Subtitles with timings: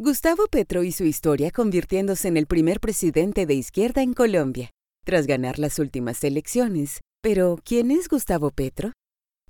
[0.00, 4.70] Gustavo Petro y su historia convirtiéndose en el primer presidente de izquierda en Colombia,
[5.04, 7.00] tras ganar las últimas elecciones.
[7.20, 8.92] Pero, ¿quién es Gustavo Petro?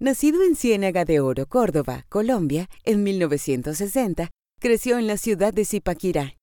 [0.01, 6.35] Nacido en Ciénaga de Oro, Córdoba, Colombia, en 1960, creció en la ciudad de Zipaquirá.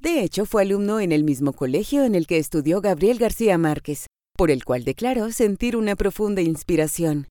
[0.00, 4.06] De hecho, fue alumno en el mismo colegio en el que estudió Gabriel García Márquez,
[4.34, 7.28] por el cual declaró sentir una profunda inspiración.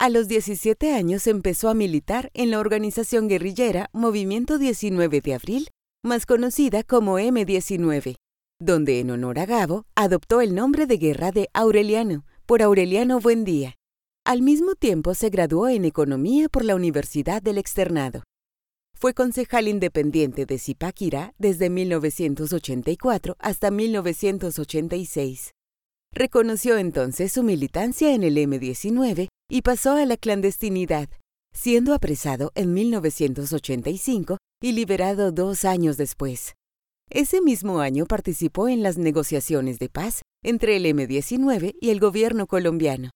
[0.00, 5.68] A los 17 años empezó a militar en la organización guerrillera Movimiento 19 de Abril,
[6.02, 8.16] más conocida como M19,
[8.58, 13.74] donde en honor a Gabo adoptó el nombre de guerra de Aureliano por Aureliano Buendía.
[14.24, 18.22] Al mismo tiempo se graduó en Economía por la Universidad del Externado.
[18.98, 25.50] Fue concejal independiente de Zipaquirá desde 1984 hasta 1986.
[26.14, 31.10] Reconoció entonces su militancia en el M19 y pasó a la clandestinidad,
[31.52, 36.54] siendo apresado en 1985 y liberado dos años después.
[37.10, 42.46] Ese mismo año participó en las negociaciones de paz entre el M19 y el gobierno
[42.46, 43.10] colombiano.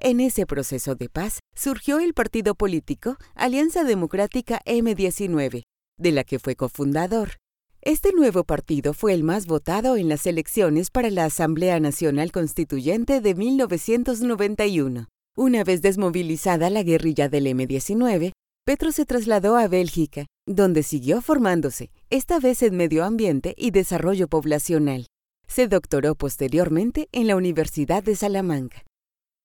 [0.00, 5.62] En ese proceso de paz surgió el partido político Alianza Democrática M19,
[5.96, 7.36] de la que fue cofundador.
[7.80, 13.20] Este nuevo partido fue el más votado en las elecciones para la Asamblea Nacional Constituyente
[13.20, 15.06] de 1991.
[15.36, 18.32] Una vez desmovilizada la guerrilla del M-19,
[18.66, 24.28] Petro se trasladó a Bélgica, donde siguió formándose, esta vez en medio ambiente y desarrollo
[24.28, 25.06] poblacional.
[25.48, 28.82] Se doctoró posteriormente en la Universidad de Salamanca.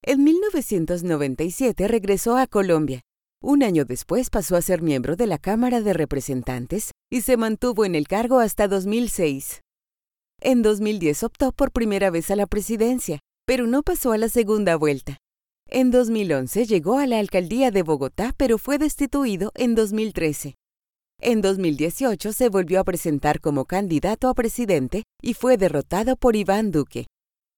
[0.04, 3.02] En 1997 regresó a Colombia,
[3.42, 7.86] un año después pasó a ser miembro de la Cámara de Representantes y se mantuvo
[7.86, 9.62] en el cargo hasta 2006.
[10.42, 14.76] En 2010 optó por primera vez a la presidencia, pero no pasó a la segunda
[14.76, 15.18] vuelta.
[15.70, 20.56] En 2011 llegó a la alcaldía de Bogotá, pero fue destituido en 2013.
[21.20, 26.72] En 2018 se volvió a presentar como candidato a presidente y fue derrotado por Iván
[26.72, 27.08] Duque.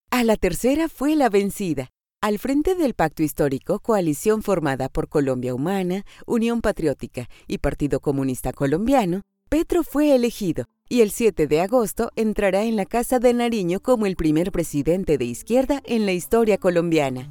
[0.09, 5.53] A la tercera fue la vencida, al frente del pacto histórico, coalición formada por Colombia
[5.53, 12.11] Humana, Unión Patriótica y Partido Comunista Colombiano, Petro fue elegido y el 7 de agosto
[12.15, 16.57] entrará en la Casa de Nariño como el primer presidente de izquierda en la historia
[16.57, 17.29] colombiana.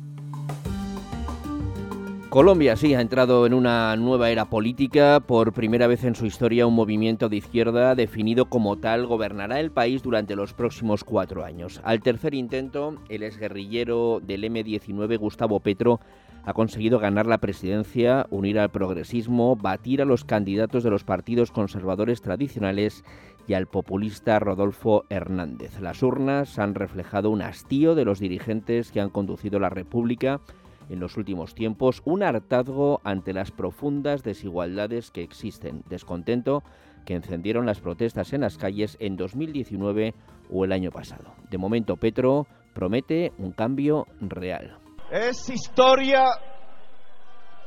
[2.31, 5.19] Colombia sí ha entrado en una nueva era política.
[5.21, 9.71] Por primera vez en su historia, un movimiento de izquierda definido como tal gobernará el
[9.71, 11.81] país durante los próximos cuatro años.
[11.84, 16.00] Al tercer intento, el exguerrillero del M-19, Gustavo Petro,
[16.44, 21.50] ha conseguido ganar la presidencia, unir al progresismo, batir a los candidatos de los partidos
[21.50, 23.05] conservadores tradicionales
[23.47, 25.81] y al populista Rodolfo Hernández.
[25.81, 30.43] Las urnas han reflejado un hastío de los dirigentes que han conducido la República
[30.88, 36.62] en los últimos tiempos, un hartazgo ante las profundas desigualdades que existen, descontento
[37.04, 40.15] que encendieron las protestas en las calles en 2019
[40.50, 41.34] o el año pasado.
[41.50, 44.78] De momento, Petro promete un cambio real.
[45.10, 46.25] Es historia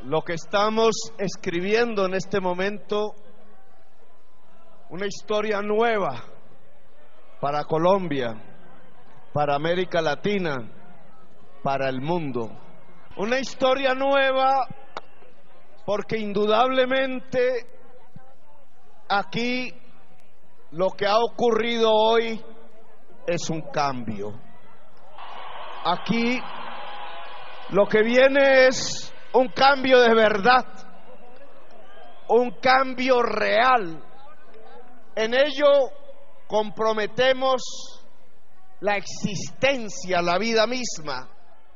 [0.04, 3.16] lo que estamos escribiendo en este momento,
[4.90, 6.24] una historia nueva
[7.40, 8.36] para Colombia,
[9.34, 10.70] para América Latina,
[11.64, 12.52] para el mundo.
[13.18, 14.66] Una historia nueva
[15.86, 17.66] porque indudablemente
[19.10, 19.74] aquí
[20.72, 22.42] lo que ha ocurrido hoy
[23.28, 24.32] es un cambio.
[25.84, 26.40] Aquí
[27.72, 30.66] lo que viene es un cambio de verdad,
[32.30, 34.02] un cambio real.
[35.16, 35.92] En ello
[36.48, 37.62] comprometemos
[38.80, 41.28] la existencia, la vida misma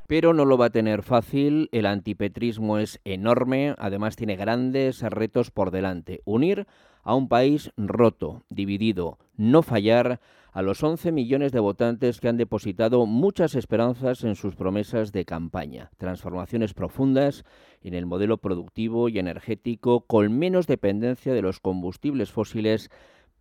[0.08, 5.52] pero no lo va a tener fácil, el antipetrismo es enorme, además tiene grandes retos
[5.52, 6.22] por delante.
[6.26, 6.68] Unir
[7.04, 10.20] a un país roto, dividido, no fallar
[10.52, 15.26] a los 11 millones de votantes que han depositado muchas esperanzas en sus promesas de
[15.26, 15.92] campaña.
[15.98, 17.44] Transformaciones profundas
[17.82, 22.90] en el modelo productivo y energético con menos dependencia de los combustibles fósiles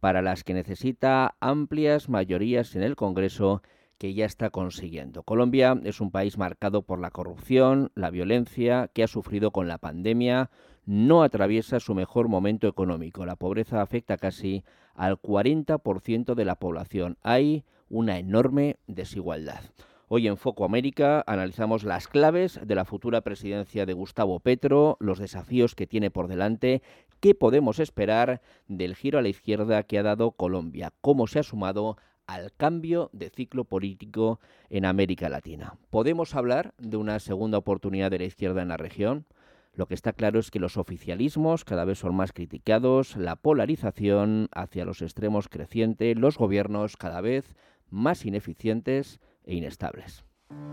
[0.01, 3.63] para las que necesita amplias mayorías en el Congreso
[4.05, 5.23] que ya está consiguiendo.
[5.23, 9.79] Colombia es un país marcado por la corrupción, la violencia, que ha sufrido con la
[9.79, 10.51] pandemia,
[10.85, 13.25] no atraviesa su mejor momento económico.
[13.25, 14.63] La pobreza afecta casi
[14.95, 17.17] al 40% de la población.
[17.23, 19.63] Hay una enorme desigualdad.
[20.09, 25.19] Hoy en Foco América analizamos las claves de la futura presidencia de Gustavo Petro, los
[25.19, 26.83] desafíos que tiene por delante,
[27.21, 31.43] qué podemos esperar del giro a la izquierda que ha dado Colombia, cómo se ha
[31.43, 34.41] sumado al cambio de ciclo político
[34.71, 35.77] en América Latina.
[35.91, 39.27] ¿Podemos hablar de una segunda oportunidad de la izquierda en la región?
[39.75, 44.49] Lo que está claro es que los oficialismos cada vez son más criticados, la polarización
[44.53, 47.55] hacia los extremos creciente, los gobiernos cada vez
[47.91, 50.25] más ineficientes e inestables.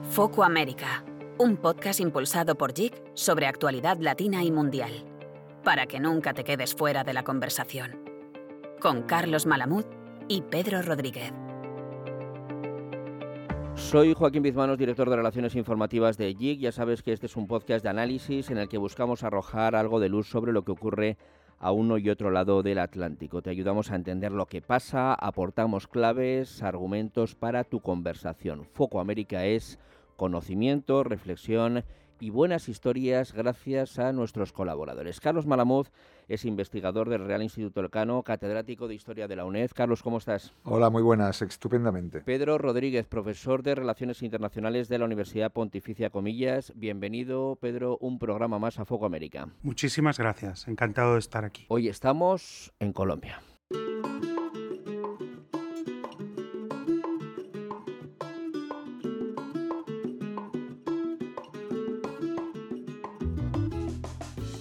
[0.04, 1.04] Foco América,
[1.40, 4.92] un podcast impulsado por JIC sobre actualidad latina y mundial,
[5.64, 8.00] para que nunca te quedes fuera de la conversación.
[8.80, 9.86] Con Carlos Malamud
[10.28, 11.32] y Pedro Rodríguez.
[13.76, 16.60] Soy Joaquín Bizmanos, director de Relaciones Informativas de JIC.
[16.60, 20.00] Ya sabes que este es un podcast de análisis en el que buscamos arrojar algo
[20.00, 21.18] de luz sobre lo que ocurre
[21.60, 23.42] a uno y otro lado del Atlántico.
[23.42, 28.66] Te ayudamos a entender lo que pasa, aportamos claves, argumentos para tu conversación.
[28.66, 29.80] Foco América es
[30.16, 31.84] conocimiento, reflexión
[32.20, 35.20] y buenas historias gracias a nuestros colaboradores.
[35.20, 35.88] Carlos Malamud
[36.34, 39.72] es investigador del Real Instituto Elcano, catedrático de Historia de la UNED.
[39.76, 40.54] Carlos, ¿cómo estás?
[40.64, 42.22] Hola, muy buenas, estupendamente.
[42.22, 46.72] Pedro Rodríguez, profesor de Relaciones Internacionales de la Universidad Pontificia Comillas.
[46.76, 49.50] Bienvenido, Pedro, un programa más a Foco América.
[49.62, 51.66] Muchísimas gracias, encantado de estar aquí.
[51.68, 53.42] Hoy estamos en Colombia.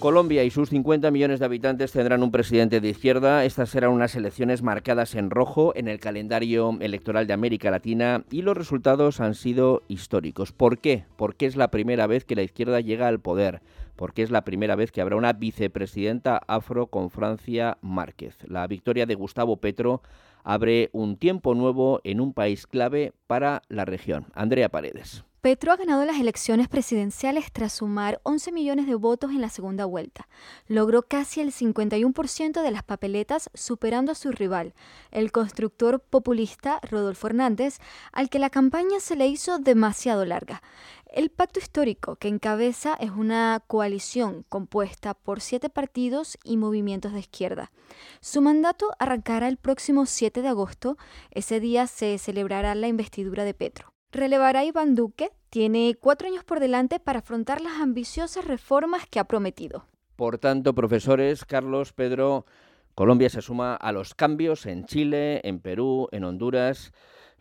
[0.01, 3.45] Colombia y sus 50 millones de habitantes tendrán un presidente de izquierda.
[3.45, 8.41] Estas serán unas elecciones marcadas en rojo en el calendario electoral de América Latina y
[8.41, 10.53] los resultados han sido históricos.
[10.53, 11.05] ¿Por qué?
[11.17, 13.61] Porque es la primera vez que la izquierda llega al poder.
[13.95, 18.37] Porque es la primera vez que habrá una vicepresidenta afro con Francia Márquez.
[18.47, 20.01] La victoria de Gustavo Petro
[20.43, 24.25] abre un tiempo nuevo en un país clave para la región.
[24.33, 25.23] Andrea Paredes.
[25.41, 29.85] Petro ha ganado las elecciones presidenciales tras sumar 11 millones de votos en la segunda
[29.85, 30.27] vuelta.
[30.67, 34.75] Logró casi el 51% de las papeletas, superando a su rival,
[35.09, 37.79] el constructor populista Rodolfo Hernández,
[38.11, 40.61] al que la campaña se le hizo demasiado larga.
[41.07, 47.19] El pacto histórico que encabeza es una coalición compuesta por siete partidos y movimientos de
[47.19, 47.71] izquierda.
[48.19, 50.99] Su mandato arrancará el próximo 7 de agosto.
[51.31, 53.91] Ese día se celebrará la investidura de Petro.
[54.11, 59.23] Relevará Iván Duque, tiene cuatro años por delante para afrontar las ambiciosas reformas que ha
[59.23, 59.85] prometido.
[60.17, 62.45] Por tanto, profesores, Carlos, Pedro,
[62.93, 66.91] Colombia se suma a los cambios en Chile, en Perú, en Honduras.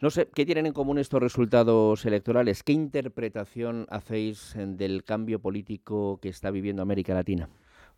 [0.00, 2.62] No sé, ¿qué tienen en común estos resultados electorales?
[2.62, 7.48] ¿Qué interpretación hacéis del cambio político que está viviendo América Latina?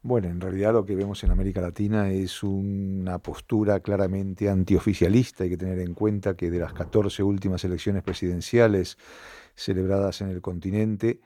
[0.04, 5.44] Bueno, en realidad lo que vemos en América Latina es una postura claramente antioficialista.
[5.44, 8.98] Hay que tener en cuenta que de las 14 últimas elecciones presidenciales
[9.54, 11.20] celebradas en el continente,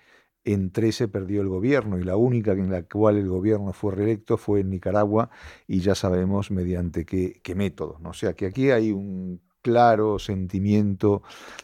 [0.45, 4.37] en 13 perdió el gobierno y la única en la cual el gobierno fue reelecto
[4.37, 5.31] fue en Nicaragua
[5.67, 7.99] y ya sabemos mediante qué, qué método.
[8.01, 8.11] ¿no?
[8.11, 11.23] O sea que aquí hay un claro sentimiento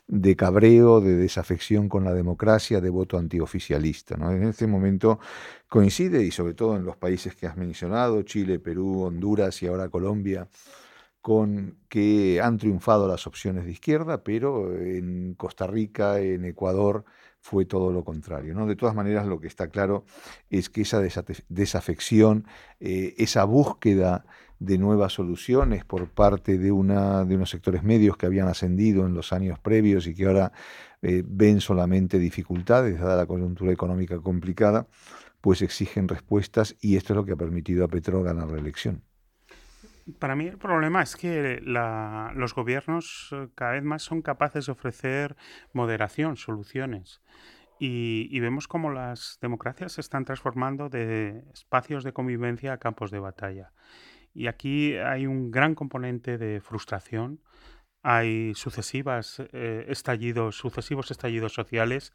[0.08, 4.16] de cabreo, de desafección con la democracia, de voto antioficialista.
[4.16, 4.32] ¿no?
[4.32, 5.20] En este momento
[5.68, 9.88] coincide, y sobre todo en los países que has mencionado, Chile, Perú, Honduras y ahora
[9.88, 10.48] Colombia,
[11.20, 17.04] con que han triunfado las opciones de izquierda, pero en Costa Rica, en Ecuador,
[17.40, 18.52] fue todo lo contrario.
[18.52, 18.66] ¿no?
[18.66, 20.04] De todas maneras, lo que está claro
[20.50, 21.00] es que esa
[21.48, 22.46] desafección,
[22.80, 24.24] eh, esa búsqueda
[24.64, 29.14] de nuevas soluciones por parte de, una, de unos sectores medios que habían ascendido en
[29.14, 30.52] los años previos y que ahora
[31.02, 34.86] eh, ven solamente dificultades, dada la coyuntura económica complicada,
[35.40, 39.02] pues exigen respuestas y esto es lo que ha permitido a Petro ganar la elección.
[40.18, 44.72] Para mí el problema es que los gobiernos eh, cada vez más son capaces de
[44.72, 45.36] ofrecer
[45.72, 47.20] moderación, soluciones.
[47.80, 53.10] Y, y, vemos cómo las democracias se están transformando de espacios de convivencia a campos
[53.10, 53.72] de batalla.
[54.34, 57.40] Y aquí hay un gran componente de frustración,
[58.02, 62.12] hay sucesivas eh, estallidos, sucesivos estallidos sociales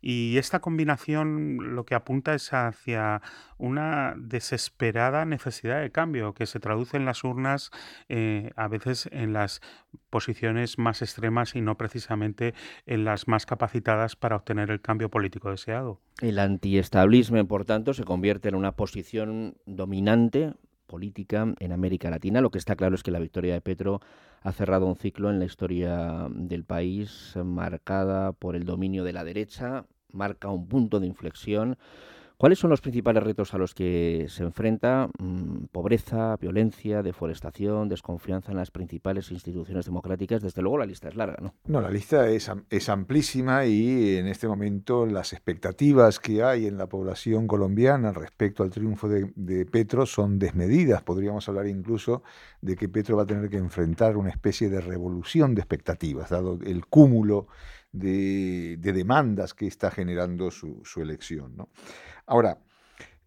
[0.00, 3.20] y esta combinación lo que apunta es hacia
[3.58, 7.70] una desesperada necesidad de cambio que se traduce en las urnas
[8.08, 9.60] eh, a veces en las
[10.08, 12.54] posiciones más extremas y no precisamente
[12.86, 16.00] en las más capacitadas para obtener el cambio político deseado.
[16.22, 20.54] El antiestablismo, por tanto, se convierte en una posición dominante
[20.86, 22.40] política en América Latina.
[22.40, 24.00] Lo que está claro es que la victoria de Petro
[24.42, 29.24] ha cerrado un ciclo en la historia del país marcada por el dominio de la
[29.24, 31.76] derecha, marca un punto de inflexión
[32.38, 35.08] ¿Cuáles son los principales retos a los que se enfrenta?
[35.18, 40.42] Mm, pobreza, violencia, deforestación, desconfianza en las principales instituciones democráticas.
[40.42, 41.54] Desde luego la lista es larga, ¿no?
[41.64, 42.50] No, la lista es,
[42.90, 48.70] amplísima y en este momento las expectativas que hay en la población colombiana respecto al
[48.70, 51.02] triunfo de, de Petro son desmedidas.
[51.02, 52.22] Podríamos hablar incluso
[52.60, 56.58] de que Petro va a tener que enfrentar una especie de revolución de expectativas, dado
[56.66, 57.46] el cúmulo
[57.92, 61.56] de, demandas que está generando su, su elección.
[61.56, 61.68] ¿no?
[62.26, 62.58] Ahora,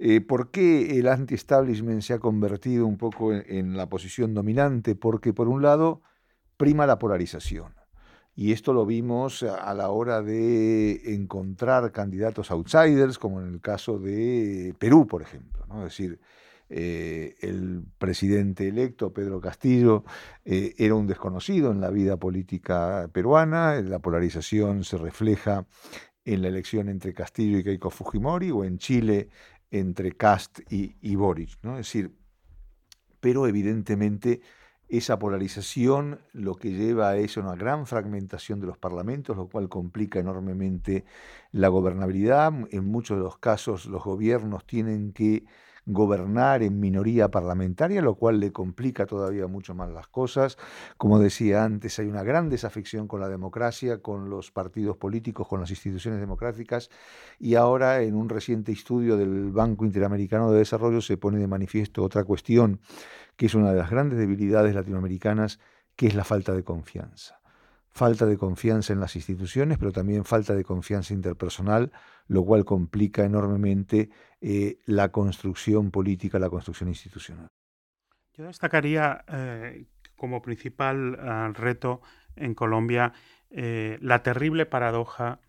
[0.01, 4.95] Eh, ¿Por qué el anti-establishment se ha convertido un poco en, la posición dominante?
[4.95, 6.01] Porque por un lado
[6.57, 7.73] prima la polarización.
[8.35, 13.99] Y esto lo vimos a la hora de encontrar candidatos outsiders, como en el caso
[13.99, 15.65] de Perú, por ejemplo.
[15.79, 16.21] Es decir,
[16.69, 20.05] eh, el presidente electo, Pedro Castillo,
[20.45, 23.81] eh, era un desconocido en la vida política peruana.
[23.81, 25.65] La polarización se refleja
[26.25, 29.29] en la elección entre Castillo y Keiko Fujimori, o en Chile
[29.71, 31.57] entre Cast y, Boric.
[31.63, 31.73] ¿no?
[31.77, 32.15] Es decir,
[33.19, 34.41] pero evidentemente
[34.87, 40.19] esa polarización lo que lleva es una gran fragmentación de los parlamentos, lo cual complica
[40.19, 41.05] enormemente
[41.51, 42.51] la gobernabilidad.
[42.71, 45.45] En muchos de los casos los gobiernos tienen que
[45.89, 50.57] gobernar en minoría parlamentaria, lo cual le complica todavía mucho más las cosas.
[50.97, 55.59] Como decía antes, hay una gran desafección con la democracia, con los partidos políticos, con
[55.59, 56.89] las instituciones democráticas
[57.39, 62.03] y ahora en un reciente estudio del Banco Interamericano de Desarrollo se pone de manifiesto
[62.03, 62.79] otra cuestión
[63.35, 65.59] que es una de las grandes debilidades latinoamericanas,
[65.95, 67.38] que es la falta de confianza
[67.91, 71.91] falta de confianza en las instituciones, pero también falta de confianza interpersonal,
[72.27, 74.09] lo cual complica enormemente
[74.41, 77.47] eh, la construcción política, la construcción institucional.
[78.33, 82.01] Yo destacaría eh, como principal eh, reto
[82.35, 83.13] en Colombia
[83.51, 85.39] la terrible paradoja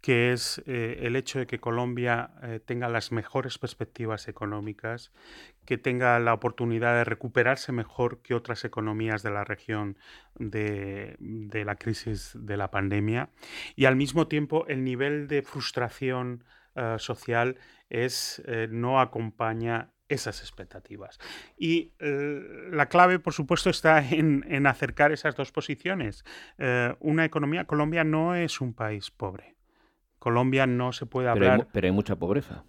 [0.00, 5.12] que es eh, el hecho de que Colombia eh, tenga las mejores perspectivas económicas,
[5.66, 9.98] que tenga la oportunidad de recuperarse mejor que otras economías de la región
[10.36, 11.16] de,
[11.52, 13.30] la crisis de la pandemia,
[13.76, 16.44] y al mismo tiempo el nivel de frustración
[16.76, 17.58] eh, social
[17.90, 21.18] es, no acompaña esas expectativas.
[21.56, 26.24] Y la clave, por supuesto, está en, en acercar esas dos posiciones.
[27.00, 29.59] una economía, Colombia no es un país pobre.
[30.20, 31.66] Colombia no se puede hablar.
[31.72, 32.62] Pero hay, mucha pobreza.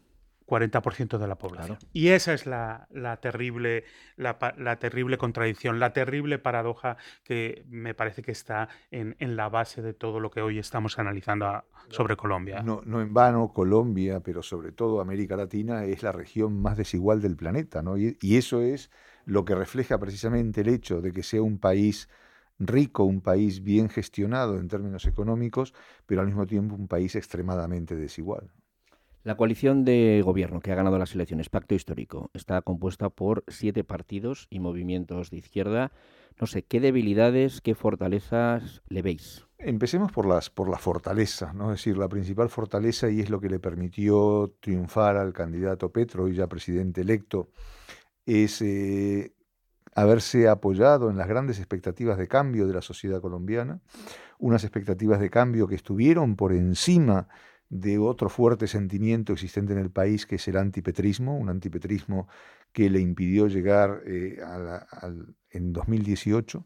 [0.47, 1.77] 40% de la población.
[1.93, 2.87] Y esa es la,
[3.21, 3.83] terrible,
[4.17, 4.37] la,
[4.79, 10.19] terrible contradicción, la terrible paradoja que me parece que está en, la base de todo
[10.19, 12.63] lo que hoy estamos analizando sobre Colombia.
[12.63, 17.21] No, no, en vano, Colombia, pero sobre todo América Latina, es la región más desigual
[17.21, 17.81] del planeta.
[17.81, 17.97] ¿no?
[17.97, 18.91] y eso es
[19.25, 22.09] lo que refleja precisamente el hecho de que sea un país
[22.67, 25.73] rico, un país bien gestionado en términos económicos,
[26.05, 28.51] pero al mismo tiempo un país extremadamente desigual.
[29.23, 33.83] La coalición de gobierno que ha ganado las elecciones, Pacto Histórico, está compuesta por siete
[33.83, 35.91] partidos y movimientos de izquierda.
[36.39, 39.45] No sé, ¿qué debilidades, qué fortalezas le veis?
[39.59, 41.71] Empecemos por, las, por la fortaleza, ¿no?
[41.71, 46.27] es decir, la principal fortaleza y es lo que le permitió triunfar al candidato Petro,
[46.27, 47.49] y ya presidente electo,
[48.25, 49.33] es eh,
[49.93, 53.81] haberse apoyado en las grandes expectativas de cambio de la sociedad colombiana,
[54.39, 57.27] unas expectativas de cambio que estuvieron por encima
[57.69, 62.27] de otro fuerte sentimiento existente en el país, que es el antipetrismo, un antipetrismo
[62.73, 64.37] que le impidió llegar eh,
[65.51, 66.65] en 2018.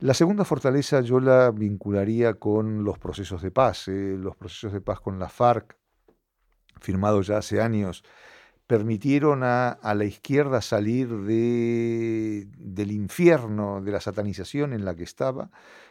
[0.00, 4.80] La segunda fortaleza yo la vincularía con los procesos de paz, eh, los procesos de
[4.80, 5.76] paz con la FARC,
[6.80, 8.04] firmados ya hace años
[8.68, 15.50] permitieron a, la izquierda salir de, del infierno de la satanización en la que estaba.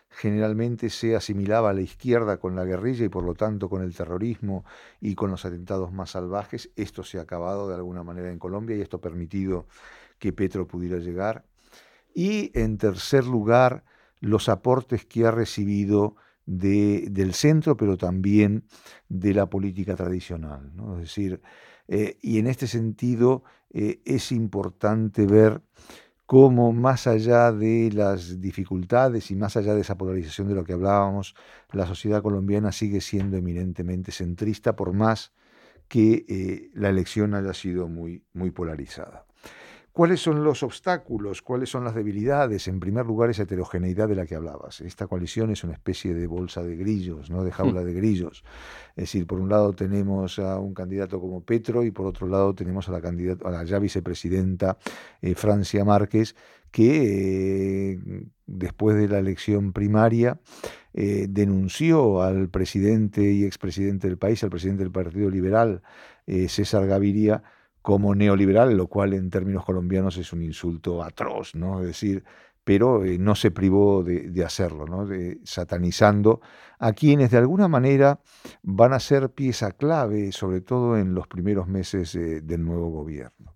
[0.09, 3.95] Generalmente se asimilaba a la izquierda con la guerrilla y por lo tanto con el
[3.95, 4.63] terrorismo
[5.01, 6.69] y con los atentados más salvajes.
[6.75, 9.65] Esto se ha acabado de alguna manera en Colombia y esto ha permitido
[10.19, 11.45] que Petro pudiera llegar.
[12.13, 13.85] Y en tercer lugar,
[14.19, 16.15] los aportes que ha recibido
[16.45, 18.65] de, del centro, pero también
[19.09, 20.71] de la política tradicional.
[20.93, 21.41] Es decir,
[21.87, 25.61] eh, y en este sentido eh, es importante ver
[26.25, 30.73] cómo más allá de las dificultades y más allá de esa polarización de lo que
[30.73, 31.35] hablábamos,
[31.71, 35.33] la sociedad colombiana sigue siendo eminentemente centrista por más
[35.87, 39.26] que eh, la elección haya sido muy, muy polarizada.
[39.97, 41.41] ¿Cuáles son los obstáculos?
[41.41, 42.67] ¿Cuáles son las debilidades?
[42.67, 44.79] En primer lugar, esa heterogeneidad de la que hablabas.
[44.81, 47.43] Esta coalición es una especie de bolsa de grillos, ¿no?
[47.43, 48.43] de jaula de grillos.
[48.89, 52.53] Es decir, por un lado tenemos a un candidato como Petro y por otro lado
[52.53, 54.77] tenemos a la, candidata, a la ya vicepresidenta
[55.19, 56.35] eh, Francia Márquez,
[56.69, 57.99] que eh,
[58.45, 60.39] después de la elección primaria
[60.93, 65.81] eh, denunció al presidente y expresidente del país, al presidente del Partido Liberal,
[66.27, 67.41] César Gaviria,
[67.81, 71.81] como neoliberal, lo cual en términos colombianos es un insulto atroz, ¿no?
[71.81, 72.23] Es decir,
[72.63, 75.05] pero eh, no se privó de, hacerlo, ¿no?
[75.05, 76.41] De, satanizando
[76.79, 78.19] a quienes de alguna manera
[78.61, 83.55] van a ser pieza clave, sobre todo en los primeros meses del nuevo gobierno.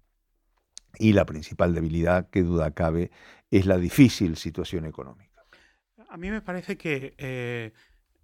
[0.98, 3.12] Y la principal debilidad, que duda cabe,
[3.50, 5.32] es la difícil situación económica.
[6.10, 7.72] A mí me parece que eh,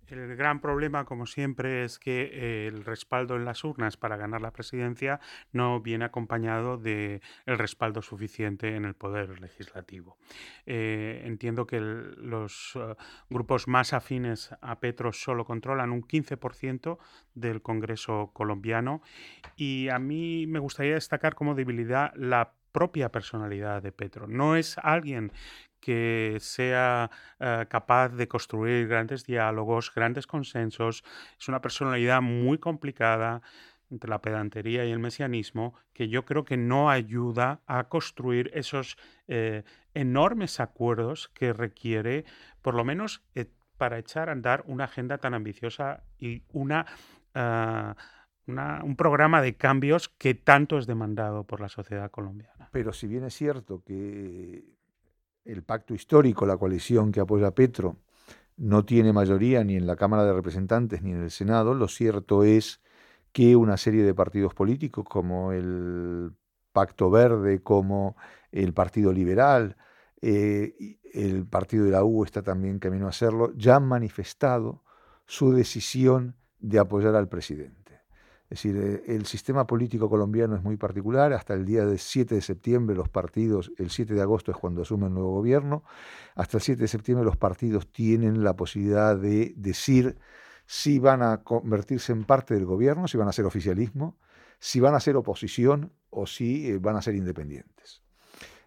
[0.10, 4.52] El gran problema, como siempre, es que el respaldo en las urnas para ganar la
[4.52, 5.20] presidencia
[5.52, 10.18] no viene acompañado de el respaldo suficiente en el poder legislativo.
[10.66, 12.96] Eh, entiendo que los eh,
[13.30, 16.98] grupos más afines a Petro solo controlan un 15%
[17.36, 19.02] del Congreso colombiano
[19.56, 24.28] y a mí me gustaría destacar como debilidad la propia personalidad de Petro.
[24.28, 25.32] No es alguien
[25.80, 31.04] que sea eh, capaz de construir grandes diálogos, grandes consensos.
[31.40, 33.42] Es una personalidad muy complicada
[33.90, 38.98] entre la pedantería y el mesianismo que yo creo que no ayuda a construir esos
[39.28, 42.26] eh, enormes acuerdos que requiere,
[42.62, 43.46] por lo menos eh,
[43.78, 46.86] para echar a andar una agenda tan ambiciosa y una,
[48.46, 52.70] un programa de cambios que tanto es demandado por la sociedad colombiana.
[52.72, 54.77] Pero si bien es cierto que
[55.48, 57.98] el pacto histórico, la coalición que apoya a Petro,
[58.58, 62.44] no tiene mayoría ni en la Cámara de Representantes ni en el Senado, lo cierto
[62.44, 62.82] es
[63.32, 66.34] que una serie de partidos políticos como el
[66.74, 68.18] Pacto Verde, como
[68.52, 69.78] el Partido Liberal,
[70.22, 74.84] eh, el Partido de la U está también camino a hacerlo, ya han manifestado
[75.26, 77.77] su decisión de apoyar al presidente.
[78.50, 81.34] Es decir, eh, el sistema político colombiano es muy particular.
[81.34, 84.84] Hasta el día del 7 de septiembre los partidos, el 7 de agosto es cuando
[84.84, 85.84] asume el nuevo gobierno,
[86.36, 90.18] hasta el 7 de septiembre los partidos tienen la posibilidad de decir
[90.66, 94.18] si van a convertirse en parte del gobierno, si van a ser oficialismo,
[94.60, 98.07] si van a ser oposición o si eh, van a ser independientes.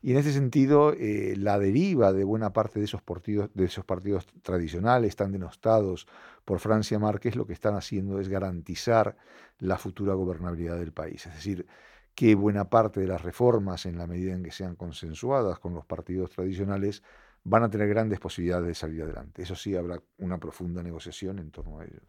[0.02, 3.84] Y en ese sentido, eh, la deriva de buena parte de esos, partidos, de esos
[3.84, 6.06] partidos tradicionales, tan denostados
[6.44, 9.16] por Francia Márquez, lo que están haciendo es garantizar
[9.58, 11.26] la futura gobernabilidad del país.
[11.26, 11.66] Es decir,
[12.14, 15.84] que buena parte de las reformas, en la medida en que sean consensuadas con los
[15.84, 17.02] partidos tradicionales,
[17.44, 19.42] van a tener grandes posibilidades de salir adelante.
[19.42, 22.00] Eso sí, habrá una profunda negociación en torno a ello.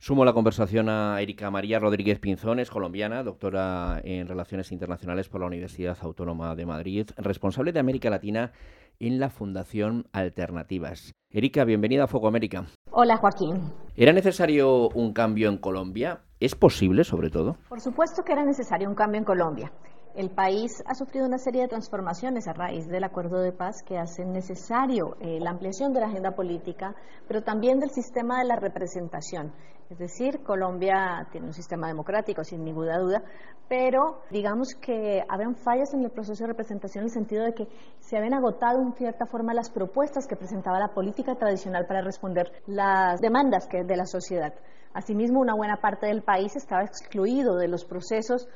[0.00, 5.48] Sumo la conversación a Erika María Rodríguez Pinzones, colombiana, doctora en Relaciones Internacionales por la
[5.48, 8.52] Universidad Autónoma de Madrid, responsable de América Latina
[9.00, 11.10] en la Fundación Alternativas.
[11.30, 12.66] Erika, bienvenida a Foco América.
[12.92, 13.72] Hola, Joaquín.
[13.96, 16.20] ¿Era necesario un cambio en Colombia?
[16.38, 17.56] ¿Es posible, sobre todo?
[17.68, 19.72] Por supuesto que era necesario un cambio en Colombia.
[20.18, 23.98] El país ha sufrido una serie de transformaciones a raíz del acuerdo de paz que
[23.98, 26.92] hacen necesario eh, la ampliación de la agenda política,
[27.28, 29.52] pero también del sistema de la representación.
[29.88, 33.22] Es decir, Colombia tiene un sistema democrático, sin ninguna duda,
[33.68, 37.68] pero digamos que habían fallas en el proceso de representación en el sentido de que
[38.00, 42.50] se habían agotado en cierta forma las propuestas que presentaba la política tradicional para responder
[42.66, 44.52] las demandas que, de la sociedad.
[44.94, 48.48] Asimismo, una buena parte del país estaba excluido de los procesos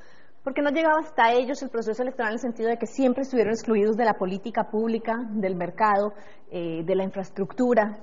[0.45, 3.53] porque no llegaba hasta ellos el proceso electoral en el sentido de que siempre estuvieron
[3.53, 6.13] excluidos de la política pública, del mercado,
[6.51, 7.99] eh, de la infraestructura.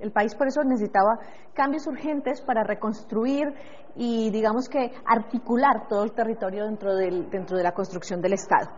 [0.00, 1.18] El país por eso necesitaba
[1.54, 3.54] cambios urgentes para reconstruir
[3.94, 8.70] y, digamos que, articular todo el territorio dentro, del, dentro de la construcción del Estado.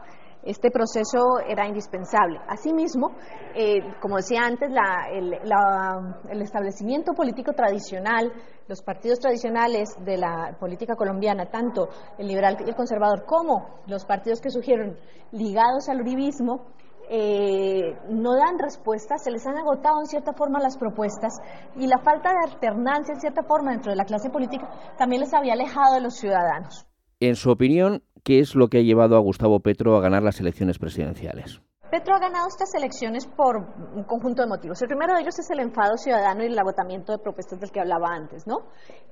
[0.46, 2.38] Este proceso era indispensable.
[2.46, 3.10] Asimismo,
[3.52, 4.70] eh, como decía antes,
[5.10, 8.32] el, establecimiento político tradicional,
[8.68, 14.04] los partidos tradicionales de la política colombiana, tanto el liberal y el conservador como los
[14.04, 14.96] partidos que surgieron
[15.32, 16.66] ligados al uribismo,
[17.10, 21.40] eh, no dan respuestas, se les han agotado en cierta forma las propuestas
[21.76, 25.34] y la falta de alternancia en cierta forma dentro de la clase política también les
[25.34, 26.86] había alejado de los ciudadanos.
[27.18, 30.40] En su opinión, ¿qué es lo que ha llevado a Gustavo Petro a ganar las
[30.40, 31.62] elecciones presidenciales?
[31.88, 34.82] Petro ha ganado estas elecciones por un conjunto de motivos.
[34.82, 37.78] El primero de ellos es el enfado ciudadano y el agotamiento de propuestas del que
[37.78, 38.66] hablaba antes, ¿no?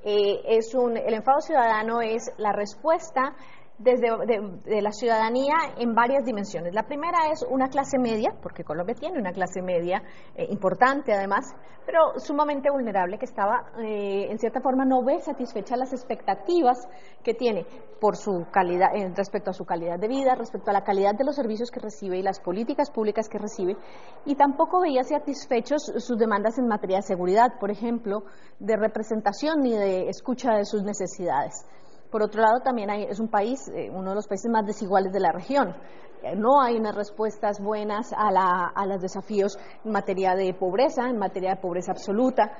[0.04, 3.36] Eh, es un, el enfado ciudadano es la respuesta
[3.78, 6.74] desde de, la ciudadanía en varias dimensiones.
[6.74, 10.02] La primera es una clase media, porque Colombia tiene una clase media
[10.36, 11.52] eh, importante además,
[11.84, 16.78] pero sumamente vulnerable que estaba, eh, en cierta forma, no ve satisfechas las expectativas
[17.22, 17.66] que tiene
[18.00, 21.24] por su calidad, eh, respecto a su calidad de vida, respecto a la calidad de
[21.24, 23.76] los servicios que recibe y las políticas públicas que recibe,
[24.24, 28.22] y tampoco veía satisfechos sus demandas en materia de seguridad, por ejemplo,
[28.60, 31.66] de representación ni de escucha de sus necesidades.
[32.14, 35.18] Por otro lado, también es un país, eh, uno de los países más desiguales de
[35.18, 35.74] la región.
[36.22, 41.50] Eh, no hay unas respuestas buenas a, los desafíos en materia de pobreza, en materia
[41.50, 42.52] de pobreza absoluta.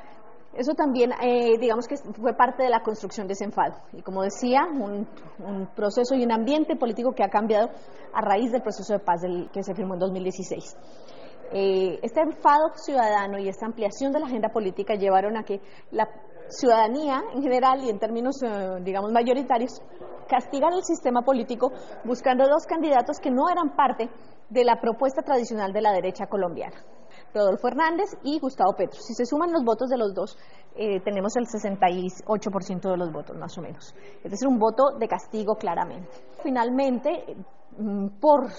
[0.55, 3.77] Eso también, eh, digamos que fue parte de la construcción de ese enfado.
[3.93, 5.07] Y como decía, un,
[5.77, 7.69] proceso y un ambiente político que ha cambiado
[8.12, 10.77] a raíz del proceso de paz que se firmó en 2016.
[11.53, 15.61] este enfado ciudadano y esta ampliación de la agenda política llevaron a que
[15.93, 16.09] la
[16.48, 19.80] ciudadanía en general y en términos, eh, digamos, mayoritarios,
[20.28, 21.72] castigar el sistema político
[22.04, 24.09] buscando dos candidatos que no eran parte
[24.48, 26.76] de la propuesta tradicional de la derecha colombiana.
[27.33, 29.00] Rodolfo Hernández y Gustavo Petro.
[29.00, 30.38] Si se suman los votos de los dos,
[30.76, 33.94] eh, tenemos el 68% de los votos, más o menos.
[34.22, 36.11] Es decir, un voto de castigo claramente.
[36.42, 37.37] Finalmente,
[37.76, 38.50] mm, por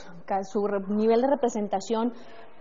[0.44, 2.14] su nivel de representación,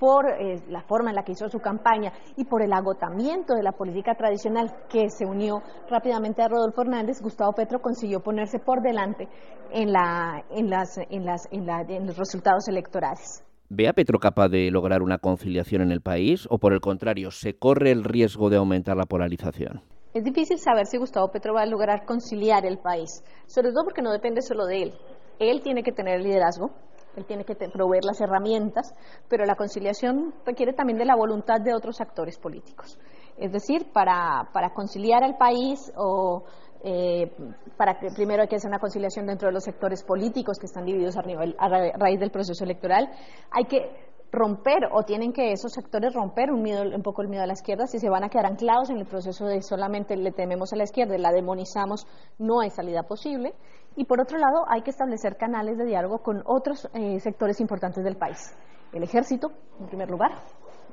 [0.05, 3.63] por eh, la forma en la que hizo su campaña y por el agotamiento de
[3.63, 8.83] la política tradicional que se unió rápidamente a Rodolfo Hernández, Gustavo Petro consiguió ponerse por
[8.83, 9.27] delante
[9.73, 13.43] en, la, en, las, en, las, en los resultados electorales.
[13.71, 17.31] ¿Ve a Petro capaz de lograr una conciliación en el país o por el contrario,
[17.31, 19.81] se corre el riesgo de aumentar la polarización?
[20.13, 24.03] Es difícil saber si Gustavo Petro va a lograr conciliar el país, sobre todo porque
[24.03, 24.93] no depende solo de él.
[25.39, 26.73] Él tiene que tener liderazgo,
[27.17, 28.93] él tiene que proveer las herramientas,
[29.29, 32.99] pero la conciliación requiere también de la voluntad de otros actores políticos.
[33.37, 36.45] Es decir, para, para conciliar al país o
[36.87, 37.31] eh,
[37.79, 40.85] para que primero hay que hacer una conciliación dentro de los sectores políticos que están
[40.85, 43.11] divididos a, nivel, a raíz del proceso electoral.
[43.51, 43.91] Hay que
[44.35, 47.53] romper o tienen que esos sectores romper un, miedo, un poco el miedo a la
[47.55, 50.77] izquierda si se van a quedar anclados en el proceso de solamente le tememos a
[50.77, 52.07] la izquierda la demonizamos,
[52.39, 53.55] no hay salida posible.
[53.97, 58.03] Y por otro lado, hay que establecer canales de diálogo con otros eh, sectores importantes
[58.03, 58.55] del país.
[58.93, 60.33] El ejército, en primer lugar,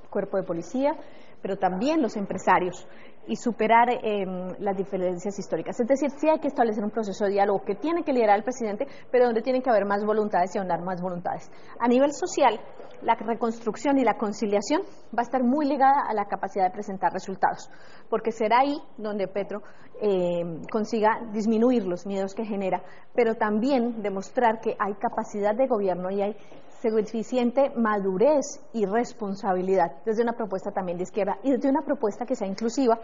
[0.04, 0.96] el cuerpo de policía,
[1.42, 2.88] pero también los empresarios
[3.28, 5.80] y superar em, las diferencias históricas.
[5.80, 8.44] Es decir, sí hay que establecer un proceso de diálogo que tiene que liderar el
[8.44, 11.50] presidente, pero donde tienen que haber más voluntades y ahondar más voluntades.
[11.80, 12.60] A nivel social,
[13.04, 14.82] la reconstrucción y la conciliación
[15.16, 17.70] va a estar muy ligada a la capacidad de presentar resultados,
[18.10, 19.62] porque será ahí donde Petro
[20.02, 22.82] em, consiga disminuir los miedos que genera,
[23.14, 26.36] pero también demostrar que hay capacidad de gobierno y hay
[26.82, 32.36] suficiente madurez y responsabilidad desde una propuesta también de izquierda y desde una propuesta que
[32.36, 33.00] sea inclusiva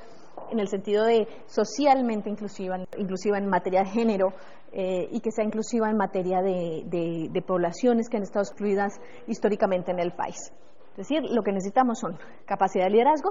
[0.52, 4.34] en el sentido de socialmente inclusiva, inclusiva en materia de género
[4.72, 9.92] eh, y que sea inclusiva en materia de, de poblaciones que han estado excluidas históricamente
[9.92, 10.52] en el país.
[10.92, 13.30] Es decir, lo que necesitamos son capacidad de liderazgo,